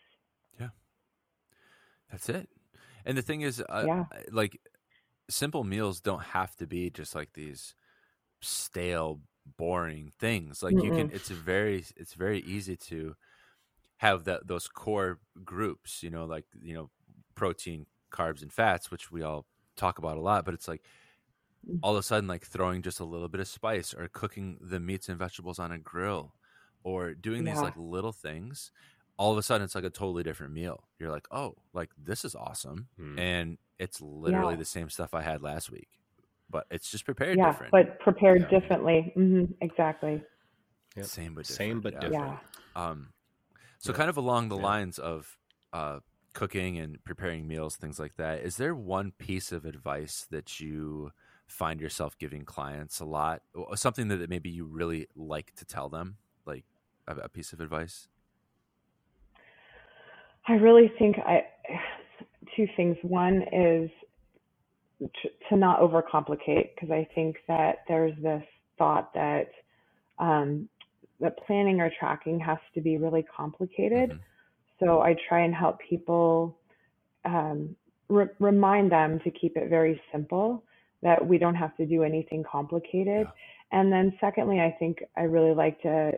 Yeah. 0.60 0.70
That's 2.12 2.30
it. 2.30 2.50
And 3.06 3.18
the 3.18 3.22
thing 3.22 3.42
is, 3.42 3.62
uh, 3.62 3.84
yeah. 3.86 4.04
like, 4.32 4.60
simple 5.30 5.64
meals 5.64 6.00
don't 6.00 6.24
have 6.24 6.56
to 6.58 6.68
be 6.68 6.90
just 6.90 7.16
like 7.16 7.34
these 7.34 7.76
stale, 8.42 9.22
boring 9.58 10.12
things. 10.20 10.64
Like, 10.64 10.76
Mm-mm. 10.76 10.86
you 10.86 10.92
can, 10.92 11.12
it's 11.12 11.30
very, 11.30 11.86
it's 11.96 12.14
very 12.14 12.40
easy 12.42 12.76
to 12.78 13.16
have 13.98 14.26
that, 14.26 14.48
those 14.48 14.68
core 14.68 15.20
groups, 15.44 16.04
you 16.04 16.10
know, 16.10 16.26
like, 16.26 16.46
you 16.62 16.74
know, 16.74 16.90
protein, 17.36 17.86
carbs, 18.12 18.42
and 18.42 18.52
fats, 18.52 18.92
which 18.92 19.12
we 19.12 19.22
all 19.22 19.46
talk 19.76 19.98
about 19.98 20.18
a 20.18 20.22
lot, 20.22 20.46
but 20.46 20.54
it's 20.54 20.68
like 20.68 20.84
mm. 21.68 21.80
all 21.82 21.94
of 21.94 22.00
a 22.00 22.04
sudden 22.04 22.28
like 22.28 22.46
throwing 22.46 22.82
just 22.82 23.00
a 23.00 23.06
little 23.06 23.28
bit 23.28 23.42
of 23.42 23.48
spice 23.48 23.94
or 23.94 24.08
cooking 24.08 24.58
the 24.62 24.80
meats 24.80 25.10
and 25.10 25.18
vegetables 25.18 25.60
on 25.60 25.72
a 25.72 25.78
grill 25.78 26.34
or 26.84 27.14
doing 27.14 27.46
yeah. 27.46 27.54
these 27.54 27.62
like 27.62 27.74
little 27.78 28.12
things 28.12 28.72
all 29.18 29.32
of 29.32 29.38
a 29.38 29.44
sudden 29.44 29.64
it's 29.64 29.76
like 29.76 29.84
a 29.84 29.90
totally 29.90 30.24
different 30.24 30.54
meal 30.54 30.84
you're 31.00 31.12
like 31.12 31.28
oh 31.32 31.56
like 31.74 31.90
this 31.98 32.26
is 32.26 32.36
awesome 32.36 32.88
hmm. 32.98 33.18
and 33.18 33.58
it's 33.80 34.02
literally 34.02 34.54
yeah. 34.54 34.60
the 34.60 34.66
same 34.66 34.90
stuff 34.90 35.14
i 35.14 35.22
had 35.22 35.42
last 35.42 35.72
week 35.72 35.90
but 36.50 36.66
it's 36.72 36.90
just 36.90 37.06
prepared 37.06 37.38
yeah, 37.38 37.52
different 37.52 37.72
but 37.72 38.00
prepared 38.00 38.42
yeah. 38.42 38.60
differently 38.60 39.14
mm-hmm, 39.16 39.52
exactly 39.62 40.22
yep. 40.96 41.06
same 41.06 41.34
but 41.34 41.46
different. 41.46 41.58
same 41.58 41.82
but 41.82 42.00
different 42.00 42.38
yeah. 42.76 42.90
um 42.90 43.10
so 43.80 43.92
kind 43.92 44.10
of 44.10 44.18
along 44.18 44.50
the 44.50 44.58
lines 44.58 44.98
of 44.98 45.38
uh 45.74 46.00
cooking 46.34 46.80
and 46.80 47.04
preparing 47.04 47.48
meals 47.48 47.76
things 47.76 48.00
like 48.00 48.16
that 48.18 48.40
is 48.40 48.58
there 48.58 48.74
one 48.74 49.12
piece 49.12 49.52
of 49.52 49.66
advice 49.66 50.26
that 50.32 50.60
you 50.60 51.12
find 51.46 51.80
yourself 51.80 52.18
giving 52.18 52.44
clients 52.44 53.00
a 53.00 53.06
lot 53.06 53.42
something 53.76 54.08
that 54.08 54.28
maybe 54.30 54.50
you 54.50 54.66
really 54.66 55.08
like 55.16 55.54
to 55.56 55.66
tell 55.66 55.90
them 55.90 56.18
like 56.46 56.64
a, 57.08 57.16
a 57.18 57.30
piece 57.30 57.54
of 57.54 57.60
advice 57.60 58.08
I 60.48 60.54
really 60.54 60.92
think 61.00 61.18
I 61.20 61.42
two 62.56 62.68
things. 62.76 62.98
One 63.02 63.44
is 63.52 63.90
to, 65.00 65.30
to 65.50 65.58
not 65.58 65.80
overcomplicate 65.80 66.70
because 66.76 66.92
I 66.92 67.08
think 67.16 67.38
that 67.48 67.80
there's 67.88 68.14
this 68.22 68.44
thought 68.78 69.14
that 69.14 69.50
um, 70.20 70.68
that 71.20 71.38
planning 71.46 71.80
or 71.80 71.92
tracking 72.00 72.40
has 72.40 72.58
to 72.76 72.82
be 72.82 72.98
really 72.98 73.24
complicated. 73.36 74.12
Mm-hmm. 74.12 74.86
So 74.86 75.02
I 75.02 75.16
try 75.30 75.46
and 75.46 75.54
help 75.54 75.80
people 75.90 76.58
um, 77.26 77.76
re- 78.10 78.28
remind 78.40 78.92
them 78.92 79.20
to 79.24 79.32
keep 79.32 79.56
it 79.56 79.70
very 79.70 80.00
simple. 80.12 80.64
That 81.02 81.26
we 81.26 81.38
don't 81.38 81.56
have 81.56 81.76
to 81.78 81.86
do 81.86 82.04
anything 82.04 82.46
complicated. 82.50 83.28
Yeah. 83.28 83.80
And 83.80 83.92
then 83.92 84.14
secondly, 84.22 84.62
I 84.62 84.74
think 84.80 85.04
I 85.18 85.24
really 85.24 85.54
like 85.54 85.82
to 85.82 86.14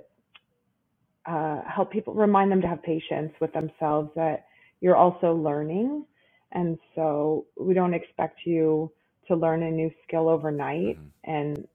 uh, 1.26 1.62
help 1.64 1.92
people 1.92 2.14
remind 2.14 2.52
them 2.52 2.62
to 2.62 2.68
have 2.68 2.82
patience 2.84 3.34
with 3.40 3.52
themselves 3.54 4.10
that 4.16 4.46
you're 4.82 4.96
also 4.96 5.34
learning. 5.34 6.06
And 6.52 6.78
so 6.96 7.46
we 7.60 7.74
don't 7.74 7.94
expect 7.94 8.46
you 8.46 8.92
to 9.28 9.36
learn 9.36 9.64
a 9.64 9.72
new 9.72 9.92
skill 10.08 10.30
overnight. 10.30 10.98
Mm-hmm. 10.98 11.32
And 11.32 11.68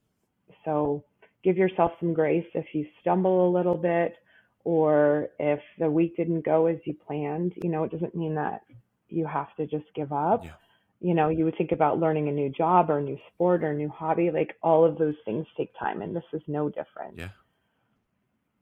so 0.64 1.04
give 1.42 1.56
yourself 1.56 1.92
some 2.00 2.14
grace 2.14 2.46
if 2.54 2.66
you 2.72 2.86
stumble 3.00 3.48
a 3.48 3.50
little 3.50 3.76
bit 3.76 4.16
or 4.64 5.28
if 5.38 5.60
the 5.78 5.90
week 5.90 6.16
didn't 6.16 6.44
go 6.44 6.66
as 6.66 6.76
you 6.84 6.94
planned. 6.94 7.52
You 7.62 7.70
know, 7.70 7.84
it 7.84 7.90
doesn't 7.90 8.14
mean 8.14 8.34
that 8.36 8.62
you 9.08 9.26
have 9.26 9.54
to 9.56 9.66
just 9.66 9.86
give 9.94 10.12
up. 10.12 10.44
Yeah. 10.44 10.52
You 11.00 11.14
know, 11.14 11.30
you 11.30 11.44
would 11.46 11.56
think 11.56 11.72
about 11.72 11.98
learning 11.98 12.28
a 12.28 12.32
new 12.32 12.50
job 12.50 12.90
or 12.90 12.98
a 12.98 13.02
new 13.02 13.18
sport 13.32 13.64
or 13.64 13.70
a 13.70 13.74
new 13.74 13.88
hobby. 13.88 14.30
Like 14.30 14.56
all 14.62 14.84
of 14.84 14.98
those 14.98 15.14
things 15.24 15.46
take 15.56 15.72
time, 15.78 16.02
and 16.02 16.14
this 16.14 16.24
is 16.34 16.42
no 16.46 16.68
different. 16.68 17.16
Yeah. 17.16 17.28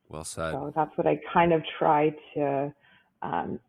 Well 0.09 0.25
said. 0.25 0.53
So 0.53 0.73
that's 0.75 0.97
what 0.97 1.07
I 1.07 1.21
kind 1.33 1.53
of 1.53 1.63
try 1.79 2.15
to 2.35 2.73
um, 3.23 3.61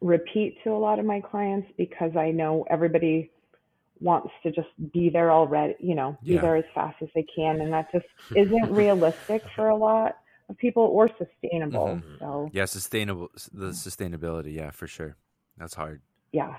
repeat 0.00 0.58
to 0.64 0.70
a 0.70 0.78
lot 0.78 0.98
of 0.98 1.04
my 1.04 1.20
clients 1.20 1.68
because 1.76 2.16
I 2.16 2.30
know 2.30 2.64
everybody 2.70 3.30
wants 4.00 4.30
to 4.42 4.50
just 4.50 4.68
be 4.92 5.08
there 5.08 5.30
already, 5.30 5.74
you 5.78 5.94
know, 5.94 6.16
be 6.24 6.34
yeah. 6.34 6.40
there 6.40 6.56
as 6.56 6.64
fast 6.74 6.96
as 7.02 7.08
they 7.14 7.24
can. 7.34 7.60
And 7.60 7.72
that 7.72 7.90
just 7.92 8.06
isn't 8.36 8.72
realistic 8.72 9.42
for 9.54 9.68
a 9.68 9.76
lot 9.76 10.16
of 10.48 10.58
people 10.58 10.82
or 10.82 11.08
sustainable. 11.08 11.86
Mm-hmm. 11.86 12.18
So, 12.18 12.50
yeah, 12.52 12.64
sustainable, 12.64 13.30
the 13.52 13.68
sustainability. 13.68 14.54
Yeah, 14.54 14.70
for 14.70 14.86
sure. 14.86 15.16
That's 15.56 15.74
hard. 15.74 16.02
Yeah. 16.32 16.56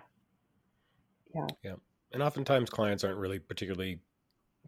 Yeah. 1.36 1.48
Yeah. 1.64 1.76
And 2.12 2.22
oftentimes 2.22 2.70
clients 2.70 3.04
aren't 3.04 3.18
really 3.18 3.40
particularly 3.40 4.00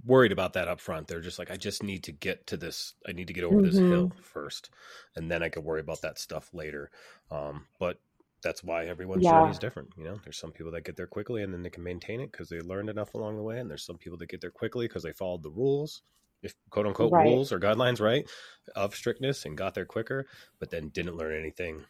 worried 0.03 0.31
about 0.31 0.53
that 0.53 0.67
up 0.67 0.79
front. 0.79 1.07
They're 1.07 1.21
just 1.21 1.39
like, 1.39 1.51
I 1.51 1.57
just 1.57 1.83
need 1.83 2.03
to 2.03 2.11
get 2.11 2.47
to 2.47 2.57
this. 2.57 2.93
I 3.07 3.11
need 3.11 3.27
to 3.27 3.33
get 3.33 3.43
over 3.43 3.55
mm-hmm. 3.55 3.65
this 3.65 3.77
hill 3.77 4.11
first, 4.21 4.69
and 5.15 5.29
then 5.29 5.43
I 5.43 5.49
can 5.49 5.63
worry 5.63 5.79
about 5.79 6.01
that 6.01 6.19
stuff 6.19 6.49
later. 6.53 6.89
Um, 7.31 7.65
but 7.79 7.99
that's 8.43 8.63
why 8.63 8.85
everyone's 8.85 9.23
yeah. 9.23 9.31
journey 9.31 9.51
is 9.51 9.59
different. 9.59 9.89
You 9.97 10.03
know, 10.03 10.19
there's 10.23 10.37
some 10.37 10.51
people 10.51 10.71
that 10.73 10.85
get 10.85 10.95
there 10.95 11.07
quickly 11.07 11.41
and 11.41 11.51
then 11.51 11.63
they 11.63 11.69
can 11.71 11.83
maintain 11.83 12.21
it 12.21 12.31
because 12.31 12.47
they 12.47 12.59
learned 12.59 12.89
enough 12.89 13.13
along 13.15 13.37
the 13.37 13.43
way, 13.43 13.59
and 13.59 13.69
there's 13.69 13.85
some 13.85 13.97
people 13.97 14.17
that 14.19 14.29
get 14.29 14.41
there 14.41 14.51
quickly 14.51 14.87
because 14.87 15.03
they 15.03 15.13
followed 15.13 15.43
the 15.43 15.49
rules, 15.49 16.03
if 16.43 16.53
quote 16.69 16.85
unquote 16.85 17.11
right. 17.11 17.25
rules 17.25 17.51
or 17.51 17.59
guidelines, 17.59 17.99
right, 17.99 18.29
of 18.75 18.95
strictness 18.95 19.45
and 19.45 19.57
got 19.57 19.73
there 19.73 19.85
quicker, 19.85 20.27
but 20.59 20.69
then 20.69 20.89
didn't 20.89 21.17
learn 21.17 21.37
anything 21.37 21.83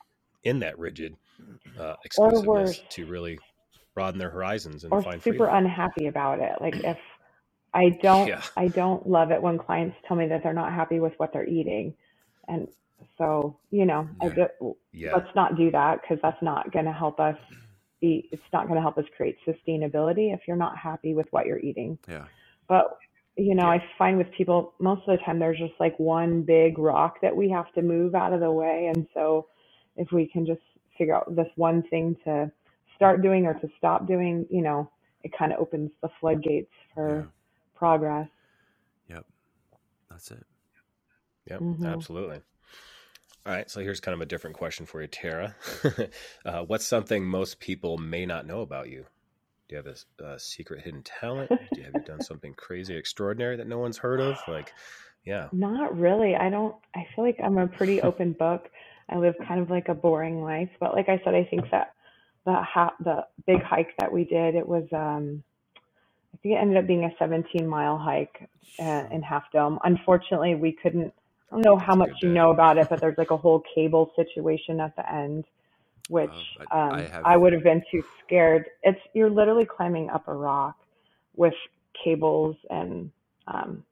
in 0.43 0.59
that 0.59 0.77
rigid 0.77 1.15
uh, 1.79 1.95
exclusiveness 2.05 2.81
to 2.89 3.05
really 3.05 3.37
broaden 3.95 4.19
their 4.19 4.29
horizons 4.29 4.83
and 4.83 4.93
or 4.93 5.01
find 5.01 5.21
super 5.21 5.45
freedom. 5.45 5.55
unhappy 5.55 6.07
about 6.07 6.39
it. 6.39 6.53
Like 6.61 6.75
if 6.75 6.97
I 7.75 7.89
don't 8.01 8.27
yeah. 8.27 8.41
I 8.55 8.69
don't 8.69 9.07
love 9.07 9.31
it 9.31 9.41
when 9.41 9.57
clients 9.57 9.97
tell 10.07 10.15
me 10.15 10.27
that 10.27 10.41
they're 10.43 10.53
not 10.53 10.73
happy 10.73 10.99
with 10.99 11.13
what 11.17 11.33
they're 11.33 11.47
eating. 11.47 11.93
And 12.47 12.67
so, 13.17 13.57
you 13.69 13.85
know, 13.85 14.07
yeah. 14.21 14.29
Just, 14.29 14.51
yeah. 14.93 15.13
let's 15.13 15.35
not 15.35 15.57
do 15.57 15.69
that 15.71 16.01
because 16.01 16.17
that's 16.21 16.41
not 16.41 16.71
going 16.71 16.85
to 16.85 16.93
help 16.93 17.19
us 17.19 17.37
be 18.01 18.29
it's 18.31 18.41
not 18.53 18.67
going 18.67 18.75
to 18.75 18.81
help 18.81 18.97
us 18.97 19.05
create 19.15 19.37
sustainability 19.45 20.33
if 20.33 20.41
you're 20.47 20.57
not 20.57 20.77
happy 20.77 21.13
with 21.13 21.27
what 21.31 21.45
you're 21.45 21.59
eating. 21.59 21.97
Yeah. 22.07 22.25
But 22.67 22.97
you 23.37 23.53
know, 23.53 23.65
I 23.65 23.83
find 23.97 24.17
with 24.17 24.31
people 24.31 24.73
most 24.79 25.01
of 25.07 25.17
the 25.17 25.23
time 25.25 25.39
there's 25.39 25.59
just 25.59 25.73
like 25.77 25.99
one 25.99 26.43
big 26.43 26.79
rock 26.79 27.17
that 27.21 27.35
we 27.35 27.49
have 27.49 27.71
to 27.73 27.81
move 27.81 28.15
out 28.15 28.31
of 28.31 28.39
the 28.39 28.51
way 28.51 28.89
and 28.93 29.05
so 29.13 29.47
if 29.97 30.11
we 30.11 30.27
can 30.27 30.45
just 30.45 30.61
figure 30.97 31.15
out 31.15 31.35
this 31.35 31.47
one 31.55 31.83
thing 31.83 32.15
to 32.23 32.49
start 32.95 33.21
doing 33.21 33.45
or 33.45 33.53
to 33.55 33.69
stop 33.77 34.07
doing, 34.07 34.45
you 34.49 34.61
know, 34.61 34.89
it 35.23 35.31
kind 35.37 35.51
of 35.51 35.59
opens 35.59 35.91
the 36.01 36.09
floodgates 36.19 36.71
for 36.93 37.27
progress. 37.75 38.27
Yep. 39.09 39.25
That's 40.09 40.31
it. 40.31 40.45
Yep, 41.49 41.59
mm-hmm. 41.59 41.85
absolutely. 41.85 42.41
All 43.45 43.53
right, 43.53 43.69
so 43.69 43.79
here's 43.79 43.99
kind 43.99 44.15
of 44.15 44.21
a 44.21 44.25
different 44.25 44.55
question 44.55 44.87
for 44.87 45.01
you, 45.01 45.07
Tara. 45.07 45.55
uh, 46.45 46.61
what's 46.61 46.87
something 46.87 47.23
most 47.23 47.59
people 47.59 47.97
may 47.97 48.25
not 48.25 48.47
know 48.47 48.61
about 48.61 48.89
you? 48.89 49.05
Do 49.67 49.75
you 49.75 49.83
have 49.83 49.87
a, 49.87 50.23
a 50.25 50.39
secret 50.39 50.83
hidden 50.83 51.03
talent? 51.03 51.49
Do 51.73 51.79
you, 51.79 51.83
have 51.83 51.93
you 51.93 52.01
done 52.01 52.21
something 52.21 52.55
crazy, 52.55 52.95
extraordinary 52.95 53.57
that 53.57 53.67
no 53.67 53.77
one's 53.77 53.97
heard 53.97 54.19
of? 54.19 54.37
Like, 54.47 54.73
yeah. 55.25 55.49
Not 55.51 55.97
really. 55.97 56.35
I 56.35 56.49
don't. 56.49 56.75
I 56.95 57.05
feel 57.15 57.23
like 57.23 57.37
I'm 57.43 57.57
a 57.57 57.67
pretty 57.67 58.01
open 58.03 58.33
book. 58.33 58.69
I 59.09 59.17
live 59.17 59.35
kind 59.47 59.61
of 59.61 59.69
like 59.69 59.89
a 59.89 59.93
boring 59.93 60.41
life, 60.41 60.69
but 60.79 60.95
like 60.95 61.09
I 61.09 61.21
said, 61.23 61.35
I 61.35 61.43
think 61.43 61.69
that 61.69 61.93
the 62.45 62.55
ha- 62.55 62.95
the 62.99 63.25
big 63.45 63.61
hike 63.61 63.95
that 63.99 64.11
we 64.11 64.23
did, 64.23 64.55
it 64.55 64.67
was 64.67 64.85
um 64.91 65.43
I 66.35 66.37
think 66.41 66.55
it 66.55 66.57
ended 66.57 66.77
up 66.77 66.85
being 66.85 67.05
a 67.05 67.11
17 67.17 67.65
mile 67.65 67.97
hike 67.97 68.49
uh, 68.79 69.05
in 69.09 69.21
Half 69.21 69.51
Dome. 69.53 69.79
Unfortunately, 69.85 70.55
we 70.55 70.73
couldn't. 70.73 71.13
I 71.49 71.55
don't 71.55 71.63
know 71.63 71.77
how 71.77 71.95
much 71.95 72.11
you 72.21 72.29
know 72.29 72.51
about 72.51 72.77
it, 72.77 72.89
but 72.89 72.99
there's 72.99 73.17
like 73.17 73.31
a 73.31 73.37
whole 73.37 73.63
cable 73.73 74.11
situation 74.17 74.81
at 74.81 74.93
the 74.97 75.09
end, 75.09 75.45
which 76.09 76.29
uh, 76.59 76.73
I, 76.73 77.05
um, 77.05 77.23
I, 77.23 77.33
I 77.33 77.37
would 77.37 77.53
have 77.53 77.63
been 77.63 77.81
too 77.89 78.03
scared. 78.25 78.65
It's 78.83 78.99
you're 79.13 79.29
literally 79.29 79.65
climbing 79.65 80.09
up 80.09 80.27
a 80.27 80.33
rock 80.33 80.75
with 81.37 81.53
cables 82.03 82.57
and 82.69 83.11
um, 83.47 83.85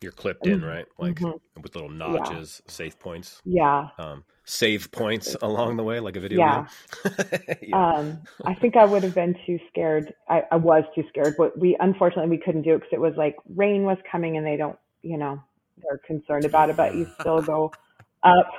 you're 0.00 0.12
clipped 0.12 0.46
in, 0.46 0.64
right? 0.64 0.86
Like 0.98 1.16
mm-hmm. 1.16 1.60
with 1.60 1.74
little 1.74 1.90
notches, 1.90 2.62
yeah. 2.64 2.70
safe 2.70 2.98
points. 2.98 3.40
Yeah. 3.44 3.88
Um, 3.98 4.24
save 4.44 4.90
points 4.92 5.36
along 5.42 5.76
the 5.76 5.82
way, 5.82 6.00
like 6.00 6.16
a 6.16 6.20
video 6.20 6.38
yeah. 6.38 6.66
yeah. 7.62 7.94
Um, 7.94 8.18
I 8.44 8.54
think 8.54 8.76
I 8.76 8.84
would 8.84 9.02
have 9.02 9.14
been 9.14 9.36
too 9.44 9.58
scared. 9.68 10.14
I, 10.28 10.44
I 10.52 10.56
was 10.56 10.84
too 10.94 11.04
scared, 11.08 11.34
but 11.36 11.58
we 11.58 11.76
unfortunately 11.80 12.30
we 12.30 12.42
couldn't 12.42 12.62
do 12.62 12.74
it 12.74 12.78
because 12.78 12.92
it 12.92 13.00
was 13.00 13.14
like 13.16 13.36
rain 13.56 13.82
was 13.82 13.98
coming 14.10 14.36
and 14.36 14.46
they 14.46 14.56
don't, 14.56 14.78
you 15.02 15.18
know, 15.18 15.42
they're 15.82 15.98
concerned 15.98 16.44
about 16.44 16.70
it. 16.70 16.76
But 16.76 16.94
you 16.94 17.06
still 17.20 17.42
go 17.42 17.72
up, 18.22 18.50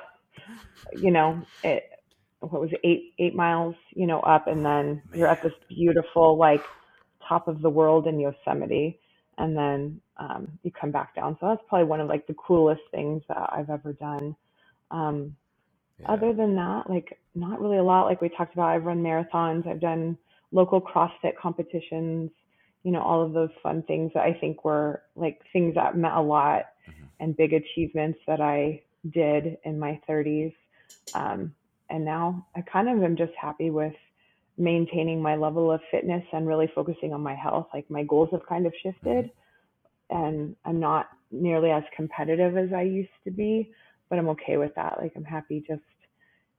you 0.96 1.12
know, 1.12 1.42
it. 1.64 1.84
What 2.42 2.62
was 2.62 2.72
it, 2.72 2.80
eight 2.86 3.14
eight 3.20 3.36
miles, 3.36 3.76
you 3.94 4.08
know, 4.08 4.22
up, 4.22 4.48
and 4.48 4.66
then 4.66 4.86
Man. 4.86 5.02
you're 5.14 5.28
at 5.28 5.44
this 5.44 5.52
beautiful 5.68 6.38
like 6.38 6.64
top 7.28 7.50
of 7.50 7.62
the 7.62 7.70
world 7.70 8.08
in 8.08 8.18
Yosemite, 8.18 8.98
and 9.38 9.58
then 9.58 10.00
um, 10.20 10.48
you 10.64 10.72
come 10.72 10.92
back 10.92 11.16
down. 11.16 11.38
So 11.40 11.48
that's 11.48 11.62
probably 11.68 11.88
one 11.88 12.02
of 12.02 12.08
like 12.08 12.28
the 12.28 12.36
coolest 12.36 12.82
things 12.92 13.24
that 13.30 13.50
I've 13.52 13.70
ever 13.70 13.94
done. 13.94 14.36
Um, 14.92 15.36
yeah. 16.00 16.12
Other 16.12 16.34
than 16.34 16.56
that, 16.56 16.90
like 16.90 17.20
not 17.36 17.62
really 17.62 17.78
a 17.78 17.84
lot. 17.84 18.06
Like 18.06 18.22
we 18.22 18.30
talked 18.30 18.54
about, 18.54 18.70
I've 18.70 18.86
run 18.86 19.02
marathons, 19.02 19.68
I've 19.68 19.82
done 19.82 20.18
local 20.52 20.82
CrossFit 20.82 21.38
competitions, 21.42 22.32
you 22.84 22.92
know, 22.92 23.02
all 23.02 23.24
of 23.24 23.34
those 23.34 23.50
fun 23.64 23.84
things 23.84 24.12
that 24.14 24.24
I 24.24 24.34
think 24.34 24.64
were 24.64 25.02
like 25.16 25.42
things 25.54 25.76
that 25.76 25.98
meant 25.98 26.16
a 26.16 26.22
lot 26.22 26.66
mm-hmm. 26.90 27.06
and 27.20 27.38
big 27.38 27.54
achievements 27.54 28.20
that 28.28 28.42
I 28.42 28.82
did 29.12 29.58
in 29.64 29.80
my 29.80 30.00
30s. 30.08 30.54
Um, 31.14 31.54
and 31.90 32.06
now 32.06 32.46
I 32.56 32.62
kind 32.62 32.90
of 32.90 33.04
am 33.04 33.16
just 33.16 33.34
happy 33.40 33.70
with 33.70 33.94
maintaining 34.58 35.22
my 35.22 35.36
level 35.36 35.72
of 35.72 35.82
fitness 35.92 36.24
and 36.34 36.48
really 36.48 36.70
focusing 36.76 37.14
on 37.14 37.22
my 37.22 37.36
health. 37.36 37.68
Like 37.74 37.90
my 37.90 38.04
goals 38.04 38.30
have 38.32 38.46
kind 38.48 38.66
of 38.66 38.74
shifted. 38.84 39.32
And 40.10 40.56
I'm 40.66 40.80
not 40.80 41.10
nearly 41.32 41.70
as 41.70 41.84
competitive 41.96 42.58
as 42.58 42.74
I 42.74 42.82
used 42.84 43.10
to 43.26 43.32
be 43.32 43.72
but 44.10 44.20
I'm 44.20 44.30
okay 44.30 44.58
with 44.58 44.74
that. 44.76 44.98
Like 45.00 45.14
I'm 45.16 45.24
happy 45.24 45.64
just 45.66 45.82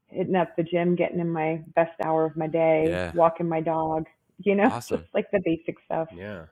hitting 0.07 0.37
up 0.37 0.57
the 0.57 0.63
gym, 0.63 0.97
getting 0.97 1.21
in 1.21 1.31
my 1.31 1.63
best 1.75 1.93
hour 2.03 2.25
of 2.25 2.37
my 2.37 2.47
day, 2.47 2.87
yeah. 2.89 3.13
walking 3.15 3.49
my 3.49 3.61
dog, 3.61 4.07
you 4.39 4.55
know, 4.55 4.65
awesome. 4.73 5.01
just 5.01 5.15
like 5.15 5.31
the 5.33 5.41
basic 5.45 5.77
stuff. 5.85 6.09
Yeah. 6.15 6.47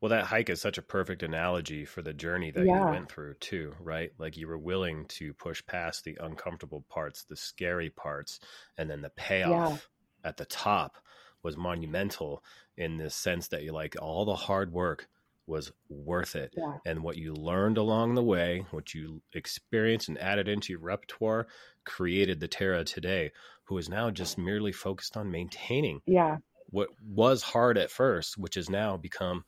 Well, 0.00 0.08
that 0.10 0.24
hike 0.24 0.48
is 0.48 0.62
such 0.62 0.78
a 0.78 0.82
perfect 0.82 1.22
analogy 1.22 1.84
for 1.84 2.00
the 2.00 2.14
journey 2.14 2.50
that 2.52 2.64
yeah. 2.64 2.86
you 2.86 2.90
went 2.90 3.10
through, 3.12 3.34
too, 3.34 3.74
right? 3.78 4.10
Like 4.16 4.38
you 4.38 4.48
were 4.48 4.56
willing 4.56 5.04
to 5.08 5.34
push 5.34 5.62
past 5.66 6.04
the 6.04 6.16
uncomfortable 6.22 6.86
parts, 6.88 7.24
the 7.24 7.36
scary 7.36 7.90
parts, 7.90 8.40
and 8.78 8.88
then 8.88 9.02
the 9.02 9.10
payoff 9.10 9.88
yeah. 10.22 10.28
at 10.28 10.38
the 10.38 10.46
top 10.46 10.96
was 11.42 11.58
monumental 11.58 12.42
in 12.78 12.96
the 12.96 13.10
sense 13.10 13.48
that 13.48 13.62
you 13.62 13.72
like 13.72 13.94
all 14.00 14.24
the 14.24 14.34
hard 14.34 14.72
work 14.72 15.06
was 15.50 15.72
worth 15.88 16.36
it. 16.36 16.54
Yeah. 16.56 16.76
And 16.86 17.02
what 17.02 17.18
you 17.18 17.34
learned 17.34 17.76
along 17.76 18.14
the 18.14 18.22
way, 18.22 18.64
what 18.70 18.94
you 18.94 19.20
experienced 19.34 20.08
and 20.08 20.16
added 20.18 20.48
into 20.48 20.72
your 20.72 20.80
repertoire, 20.80 21.48
created 21.84 22.40
the 22.40 22.48
Tara 22.48 22.84
today, 22.84 23.32
who 23.64 23.76
is 23.76 23.88
now 23.88 24.10
just 24.10 24.38
merely 24.38 24.72
focused 24.72 25.16
on 25.16 25.30
maintaining 25.30 26.00
yeah. 26.06 26.38
what 26.70 26.88
was 27.04 27.42
hard 27.42 27.76
at 27.76 27.90
first, 27.90 28.38
which 28.38 28.54
has 28.54 28.70
now 28.70 28.96
become 28.96 29.44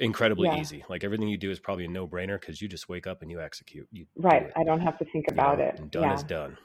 incredibly 0.00 0.48
yeah. 0.48 0.60
easy. 0.60 0.84
Like 0.88 1.04
everything 1.04 1.28
you 1.28 1.36
do 1.36 1.50
is 1.50 1.58
probably 1.58 1.84
a 1.84 1.88
no 1.88 2.06
brainer 2.06 2.40
because 2.40 2.62
you 2.62 2.68
just 2.68 2.88
wake 2.88 3.06
up 3.06 3.22
and 3.22 3.30
you 3.30 3.40
execute. 3.40 3.88
You 3.90 4.06
right. 4.16 4.46
Do 4.46 4.52
I 4.60 4.64
don't 4.64 4.80
have 4.80 4.98
to 4.98 5.04
think 5.04 5.26
about 5.30 5.58
you 5.58 5.64
know, 5.64 5.70
it. 5.70 5.78
And 5.80 5.90
done 5.90 6.02
yeah. 6.04 6.14
is 6.14 6.22
done. 6.22 6.58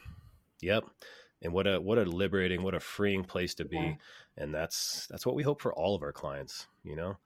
Yep. 0.62 0.84
And 1.42 1.54
what 1.54 1.66
a 1.66 1.82
what 1.82 1.98
a 1.98 2.04
liberating, 2.04 2.62
what 2.62 2.76
a 2.76 2.80
freeing 2.80 3.24
place 3.24 3.56
to 3.56 3.66
be. 3.66 3.78
Yeah. 3.78 3.94
And 4.38 4.54
that's 4.54 5.08
that's 5.08 5.26
what 5.26 5.36
we 5.36 5.44
hope 5.44 5.60
for 5.62 5.74
all 5.74 5.96
of 5.96 6.04
our 6.04 6.12
clients, 6.12 6.68
you 6.84 6.96
know? 6.96 7.18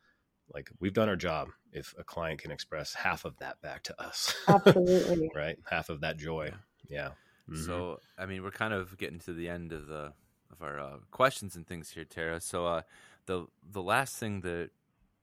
Like 0.53 0.69
we've 0.79 0.93
done 0.93 1.09
our 1.09 1.15
job 1.15 1.49
if 1.71 1.93
a 1.97 2.03
client 2.03 2.41
can 2.41 2.51
express 2.51 2.93
half 2.93 3.25
of 3.25 3.37
that 3.37 3.61
back 3.61 3.83
to 3.83 4.01
us. 4.01 4.33
Absolutely. 4.47 5.29
right? 5.35 5.57
Half 5.69 5.89
of 5.89 6.01
that 6.01 6.17
joy. 6.17 6.51
Yeah. 6.89 7.09
Mm-hmm. 7.49 7.65
So, 7.65 7.99
I 8.17 8.25
mean, 8.25 8.43
we're 8.43 8.51
kind 8.51 8.73
of 8.73 8.97
getting 8.97 9.19
to 9.19 9.33
the 9.33 9.49
end 9.49 9.71
of 9.71 9.87
the 9.87 10.13
of 10.51 10.61
our 10.61 10.79
uh, 10.79 10.97
questions 11.11 11.55
and 11.55 11.67
things 11.67 11.89
here, 11.89 12.05
Tara. 12.05 12.39
So, 12.39 12.65
uh, 12.65 12.81
the 13.25 13.47
the 13.63 13.81
last 13.81 14.17
thing 14.17 14.41
that 14.41 14.69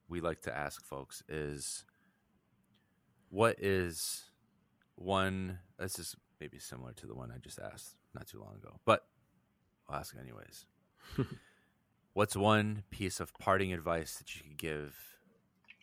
we 0.09 0.21
like 0.21 0.43
to 0.43 0.57
ask 0.57 0.85
folks 0.85 1.23
is 1.29 1.85
what 3.31 3.57
is 3.59 4.25
one 4.95 5.59
this 5.79 5.99
is 5.99 6.17
maybe 6.41 6.59
similar 6.59 6.93
to 6.93 7.07
the 7.07 7.15
one 7.15 7.33
I 7.35 7.39
just 7.39 7.59
asked 7.59 7.97
not 8.15 8.27
too 8.27 8.41
long 8.41 8.57
ago, 8.57 8.79
but 8.85 9.07
I'll 9.89 10.01
ask 10.01 10.15
anyways. 10.17 10.67
What's 12.15 12.37
one 12.37 12.83
piece 12.91 13.21
of 13.21 13.33
parting 13.39 13.73
advice 13.73 14.17
that 14.17 14.37
you 14.37 14.43
could 14.43 14.59
give 14.59 15.12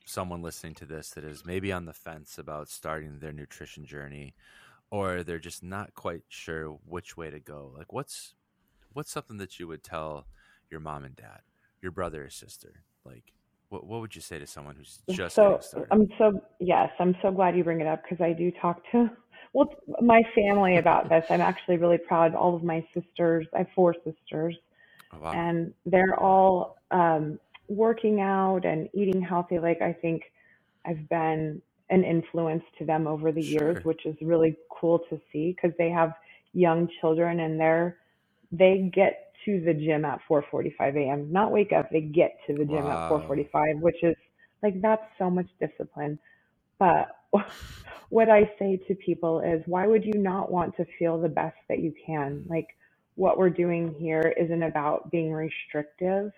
someone 0.09 0.41
listening 0.41 0.73
to 0.73 0.85
this 0.85 1.11
that 1.11 1.23
is 1.23 1.45
maybe 1.45 1.71
on 1.71 1.85
the 1.85 1.93
fence 1.93 2.37
about 2.37 2.67
starting 2.67 3.19
their 3.19 3.31
nutrition 3.31 3.85
journey 3.85 4.33
or 4.89 5.23
they're 5.23 5.37
just 5.37 5.63
not 5.63 5.93
quite 5.93 6.23
sure 6.27 6.79
which 6.85 7.15
way 7.15 7.29
to 7.29 7.39
go? 7.39 7.71
Like 7.77 7.93
what's 7.93 8.33
what's 8.93 9.11
something 9.11 9.37
that 9.37 9.59
you 9.59 9.67
would 9.67 9.83
tell 9.83 10.25
your 10.71 10.79
mom 10.79 11.03
and 11.03 11.15
dad, 11.15 11.41
your 11.81 11.91
brother 11.91 12.25
or 12.25 12.29
sister? 12.29 12.83
Like 13.05 13.33
what 13.69 13.85
What 13.85 14.01
would 14.01 14.15
you 14.15 14.21
say 14.21 14.39
to 14.39 14.47
someone 14.47 14.75
who's 14.75 14.99
just 15.11 15.35
so? 15.35 15.59
I'm 15.91 16.07
so 16.17 16.41
yes, 16.59 16.89
I'm 16.99 17.15
so 17.21 17.31
glad 17.31 17.55
you 17.55 17.63
bring 17.63 17.81
it 17.81 17.87
up 17.87 18.01
because 18.01 18.19
I 18.19 18.33
do 18.33 18.51
talk 18.59 18.81
to 18.91 19.09
well 19.53 19.69
my 20.01 20.21
family 20.33 20.77
about 20.77 21.07
this. 21.09 21.25
I'm 21.29 21.41
actually 21.41 21.77
really 21.77 21.99
proud. 21.99 22.33
All 22.33 22.55
of 22.55 22.63
my 22.63 22.85
sisters, 22.95 23.45
I 23.53 23.59
have 23.59 23.67
four 23.75 23.93
sisters, 24.03 24.55
oh, 25.13 25.19
wow. 25.19 25.31
and 25.33 25.71
they're 25.85 26.19
all 26.19 26.77
um, 26.89 27.39
working 27.69 28.21
out 28.21 28.65
and 28.65 28.89
eating 28.93 29.21
healthy. 29.21 29.59
Like 29.59 29.81
I 29.81 29.93
think 29.93 30.23
I've 30.85 31.07
been 31.09 31.61
an 31.89 32.03
influence 32.03 32.63
to 32.77 32.85
them 32.85 33.07
over 33.07 33.31
the 33.31 33.41
sure. 33.41 33.61
years, 33.61 33.85
which 33.85 34.05
is 34.05 34.15
really 34.21 34.57
cool 34.69 34.99
to 35.09 35.19
see 35.31 35.55
because 35.55 35.75
they 35.77 35.89
have 35.89 36.13
young 36.53 36.89
children 36.99 37.41
and 37.41 37.59
they're 37.59 37.97
they 38.51 38.91
get 38.93 39.33
to 39.45 39.61
the 39.61 39.73
gym 39.73 40.05
at 40.05 40.19
4:45 40.29 40.97
a.m. 40.97 41.31
Not 41.31 41.51
wake 41.51 41.71
up, 41.71 41.89
they 41.91 42.01
get 42.01 42.37
to 42.47 42.53
the 42.53 42.65
gym 42.65 42.85
wow. 42.85 43.05
at 43.05 43.27
4:45, 43.29 43.79
which 43.81 44.03
is 44.03 44.15
like 44.63 44.81
that's 44.81 45.05
so 45.17 45.29
much 45.29 45.47
discipline. 45.59 46.19
But 46.79 47.15
what 48.09 48.29
I 48.29 48.51
say 48.59 48.77
to 48.87 48.95
people 48.95 49.41
is 49.41 49.61
why 49.65 49.87
would 49.87 50.05
you 50.05 50.15
not 50.15 50.51
want 50.51 50.75
to 50.77 50.85
feel 50.97 51.19
the 51.21 51.29
best 51.29 51.57
that 51.69 51.79
you 51.79 51.93
can? 52.05 52.45
Like 52.47 52.67
what 53.15 53.37
we're 53.37 53.49
doing 53.49 53.93
here 53.99 54.33
isn't 54.39 54.63
about 54.63 55.11
being 55.11 55.31
restrictive. 55.31 56.31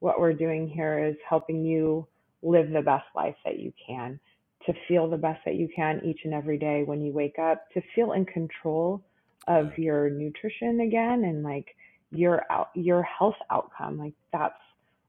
What 0.00 0.18
we're 0.18 0.32
doing 0.32 0.68
here 0.68 1.04
is 1.04 1.16
helping 1.28 1.64
you 1.64 2.06
live 2.42 2.70
the 2.70 2.82
best 2.82 3.06
life 3.14 3.36
that 3.44 3.58
you 3.58 3.72
can, 3.86 4.18
to 4.66 4.74
feel 4.88 5.08
the 5.08 5.16
best 5.16 5.40
that 5.44 5.54
you 5.54 5.68
can 5.74 6.00
each 6.04 6.20
and 6.24 6.34
every 6.34 6.58
day 6.58 6.82
when 6.84 7.00
you 7.00 7.12
wake 7.12 7.38
up, 7.38 7.70
to 7.72 7.82
feel 7.94 8.12
in 8.12 8.24
control 8.24 9.02
of 9.48 9.76
your 9.78 10.10
nutrition 10.10 10.80
again 10.80 11.24
and 11.24 11.42
like 11.42 11.76
your 12.12 12.44
out 12.50 12.70
your 12.74 13.02
health 13.02 13.36
outcome. 13.50 13.98
Like 13.98 14.14
that's 14.32 14.54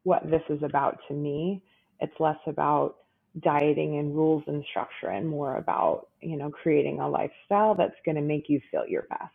what 0.04 0.30
this 0.30 0.44
is 0.50 0.64
about 0.64 1.00
to 1.08 1.14
me. 1.14 1.62
It's 2.00 2.20
less 2.20 2.40
about 2.48 2.98
dieting 3.40 3.98
and 3.98 4.16
rules 4.16 4.44
and 4.48 4.64
structure 4.70 5.08
and 5.08 5.28
more 5.28 5.56
about 5.58 6.08
you 6.22 6.38
know 6.38 6.50
creating 6.50 7.00
a 7.00 7.10
lifestyle 7.10 7.76
that's 7.76 7.96
going 8.06 8.16
to 8.16 8.22
make 8.22 8.50
you 8.50 8.62
feel 8.72 8.86
your 8.88 9.04
best. 9.04 9.34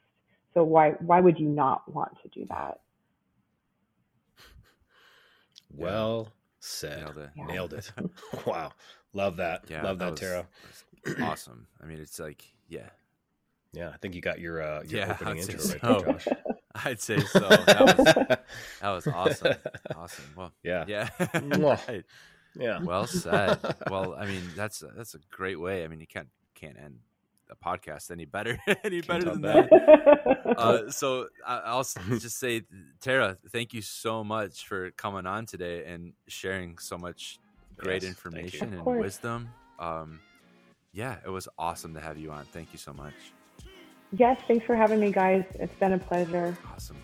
So 0.55 0.65
why 0.65 0.91
why 1.01 1.21
would 1.21 1.39
you 1.39 1.49
not 1.49 1.93
want 1.93 2.13
to 2.23 2.29
do 2.29 2.47
that 2.51 2.81
well 5.77 6.29
said 6.61 7.01
nailed 7.01 7.19
it, 7.19 7.31
nailed 7.37 7.73
it. 7.75 7.91
wow 8.47 8.73
love 9.13 9.37
that 9.37 9.65
yeah, 9.69 9.83
love 9.83 9.99
that, 9.99 10.05
that 10.07 10.11
was, 10.13 10.21
tara 10.21 10.47
awesome 11.23 11.67
i 11.83 11.87
mean 11.87 11.99
it's 11.99 12.19
like 12.19 12.45
yeah 12.69 12.89
yeah 13.73 13.91
i 13.91 13.97
think 13.99 14.15
you 14.15 14.21
got 14.21 14.41
your 14.41 14.63
uh 14.63 14.83
your 14.83 15.01
yeah, 15.01 15.17
opening 15.21 15.39
intro 15.39 15.59
so. 15.59 15.73
right 15.73 15.83
there 15.83 16.13
josh 16.13 16.29
I'd 16.85 17.01
say 17.01 17.19
so. 17.21 17.41
That 17.41 17.81
was, 17.81 18.05
that 18.83 18.91
was 18.91 19.07
awesome. 19.07 19.55
Awesome. 19.97 20.25
Well, 20.37 20.53
yeah, 20.63 20.85
yeah, 20.87 21.09
right. 21.43 22.05
yeah. 22.55 22.81
Well 22.83 23.07
said. 23.07 23.59
Well, 23.91 24.15
I 24.15 24.27
mean, 24.27 24.43
that's 24.55 24.83
that's 24.95 25.15
a 25.15 25.19
great 25.31 25.59
way. 25.59 25.85
I 25.85 25.89
mean, 25.89 26.01
you 26.01 26.07
can't 26.07 26.29
can't 26.55 26.77
end 26.77 26.99
a 27.51 27.57
podcast 27.57 28.11
any 28.11 28.25
better 28.25 28.59
any 28.85 29.01
can't 29.01 29.25
better 29.25 29.31
than 29.31 29.43
that. 29.43 29.71
that. 29.71 30.37
Uh, 30.57 30.91
so 30.91 31.27
I'll 31.47 31.83
just 32.09 32.39
say, 32.39 32.63
Tara, 33.01 33.37
thank 33.51 33.75
you 33.75 33.83
so 33.83 34.25
much 34.25 34.67
for 34.67 34.91
coming 34.93 35.27
on 35.27 35.45
today 35.45 35.85
and 35.85 36.15
sharing 36.29 36.79
so 36.79 36.97
much 36.97 37.39
great 37.77 38.03
yes, 38.03 38.09
information 38.09 38.73
and 38.73 38.85
wisdom. 38.85 39.51
Um, 39.79 40.21
yeah, 40.93 41.17
it 41.27 41.29
was 41.29 41.47
awesome 41.59 41.93
to 41.95 42.01
have 42.01 42.17
you 42.17 42.31
on. 42.31 42.47
Thank 42.47 42.73
you 42.73 42.79
so 42.79 42.95
much. 42.95 43.13
Yes, 44.13 44.41
thanks 44.49 44.65
for 44.65 44.77
having 44.77 44.99
me, 44.99 45.13
guys. 45.13 45.45
It's 45.55 45.75
been 45.79 45.93
a 45.93 45.99
pleasure. 45.99 46.57
Awesome. 46.73 46.97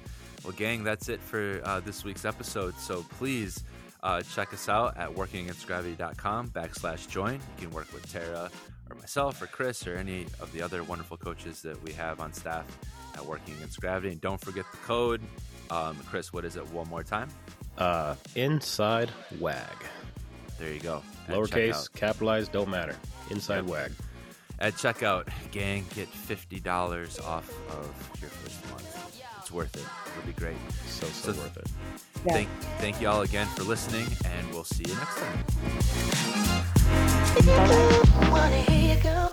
Well, 0.44 0.52
gang, 0.52 0.82
that's 0.82 1.08
it 1.08 1.20
for 1.20 1.60
uh, 1.64 1.80
this 1.80 2.04
week's 2.04 2.24
episode. 2.24 2.74
So 2.78 3.04
please 3.18 3.64
uh, 4.02 4.22
check 4.22 4.52
us 4.52 4.68
out 4.68 4.96
at 4.96 5.10
workingagainstgravity.com 5.10 6.50
backslash 6.50 7.08
join. 7.08 7.34
You 7.34 7.66
can 7.66 7.70
work 7.70 7.92
with 7.92 8.10
Tara 8.10 8.50
or 8.92 8.98
myself 8.98 9.40
or 9.42 9.46
Chris 9.46 9.86
or 9.86 9.96
any 9.96 10.26
of 10.40 10.52
the 10.52 10.62
other 10.62 10.82
wonderful 10.82 11.16
coaches 11.16 11.62
that 11.62 11.82
we 11.82 11.92
have 11.92 12.20
on 12.20 12.32
staff 12.32 12.66
at 13.14 13.24
Working 13.24 13.54
Against 13.54 13.80
Gravity. 13.80 14.12
And 14.12 14.20
don't 14.20 14.40
forget 14.40 14.64
the 14.70 14.78
code. 14.78 15.20
Um, 15.70 15.96
Chris, 16.06 16.32
what 16.32 16.44
is 16.44 16.56
it 16.56 16.68
one 16.70 16.88
more 16.88 17.02
time? 17.02 17.28
Uh, 17.78 18.14
inside 18.34 19.10
WAG. 19.38 19.84
There 20.58 20.72
you 20.72 20.80
go. 20.80 21.02
Lowercase, 21.28 21.92
capitalized, 21.94 22.52
don't 22.52 22.68
matter. 22.68 22.94
Inside 23.30 23.56
yep. 23.56 23.64
WAG 23.66 23.92
at 24.62 24.74
checkout, 24.74 25.28
gang, 25.50 25.84
get 25.94 26.08
$50 26.08 27.24
off 27.24 27.50
of 27.68 28.18
your 28.20 28.30
first 28.30 28.70
month. 28.70 29.22
It's 29.38 29.50
worth 29.50 29.74
it. 29.74 29.82
It'll 30.16 30.26
be 30.26 30.32
great. 30.32 30.56
So, 30.86 31.06
so, 31.06 31.32
so 31.32 31.40
worth 31.40 31.56
it. 31.56 31.66
Yeah. 32.24 32.32
Thank, 32.34 32.48
thank 32.78 33.00
you 33.00 33.08
all 33.08 33.22
again 33.22 33.48
for 33.48 33.64
listening, 33.64 34.06
and 34.24 34.50
we'll 34.50 34.64
see 34.64 34.84
you 34.86 34.94
next 34.94 35.18
time. 35.18 36.58
Bye. 37.44 39.31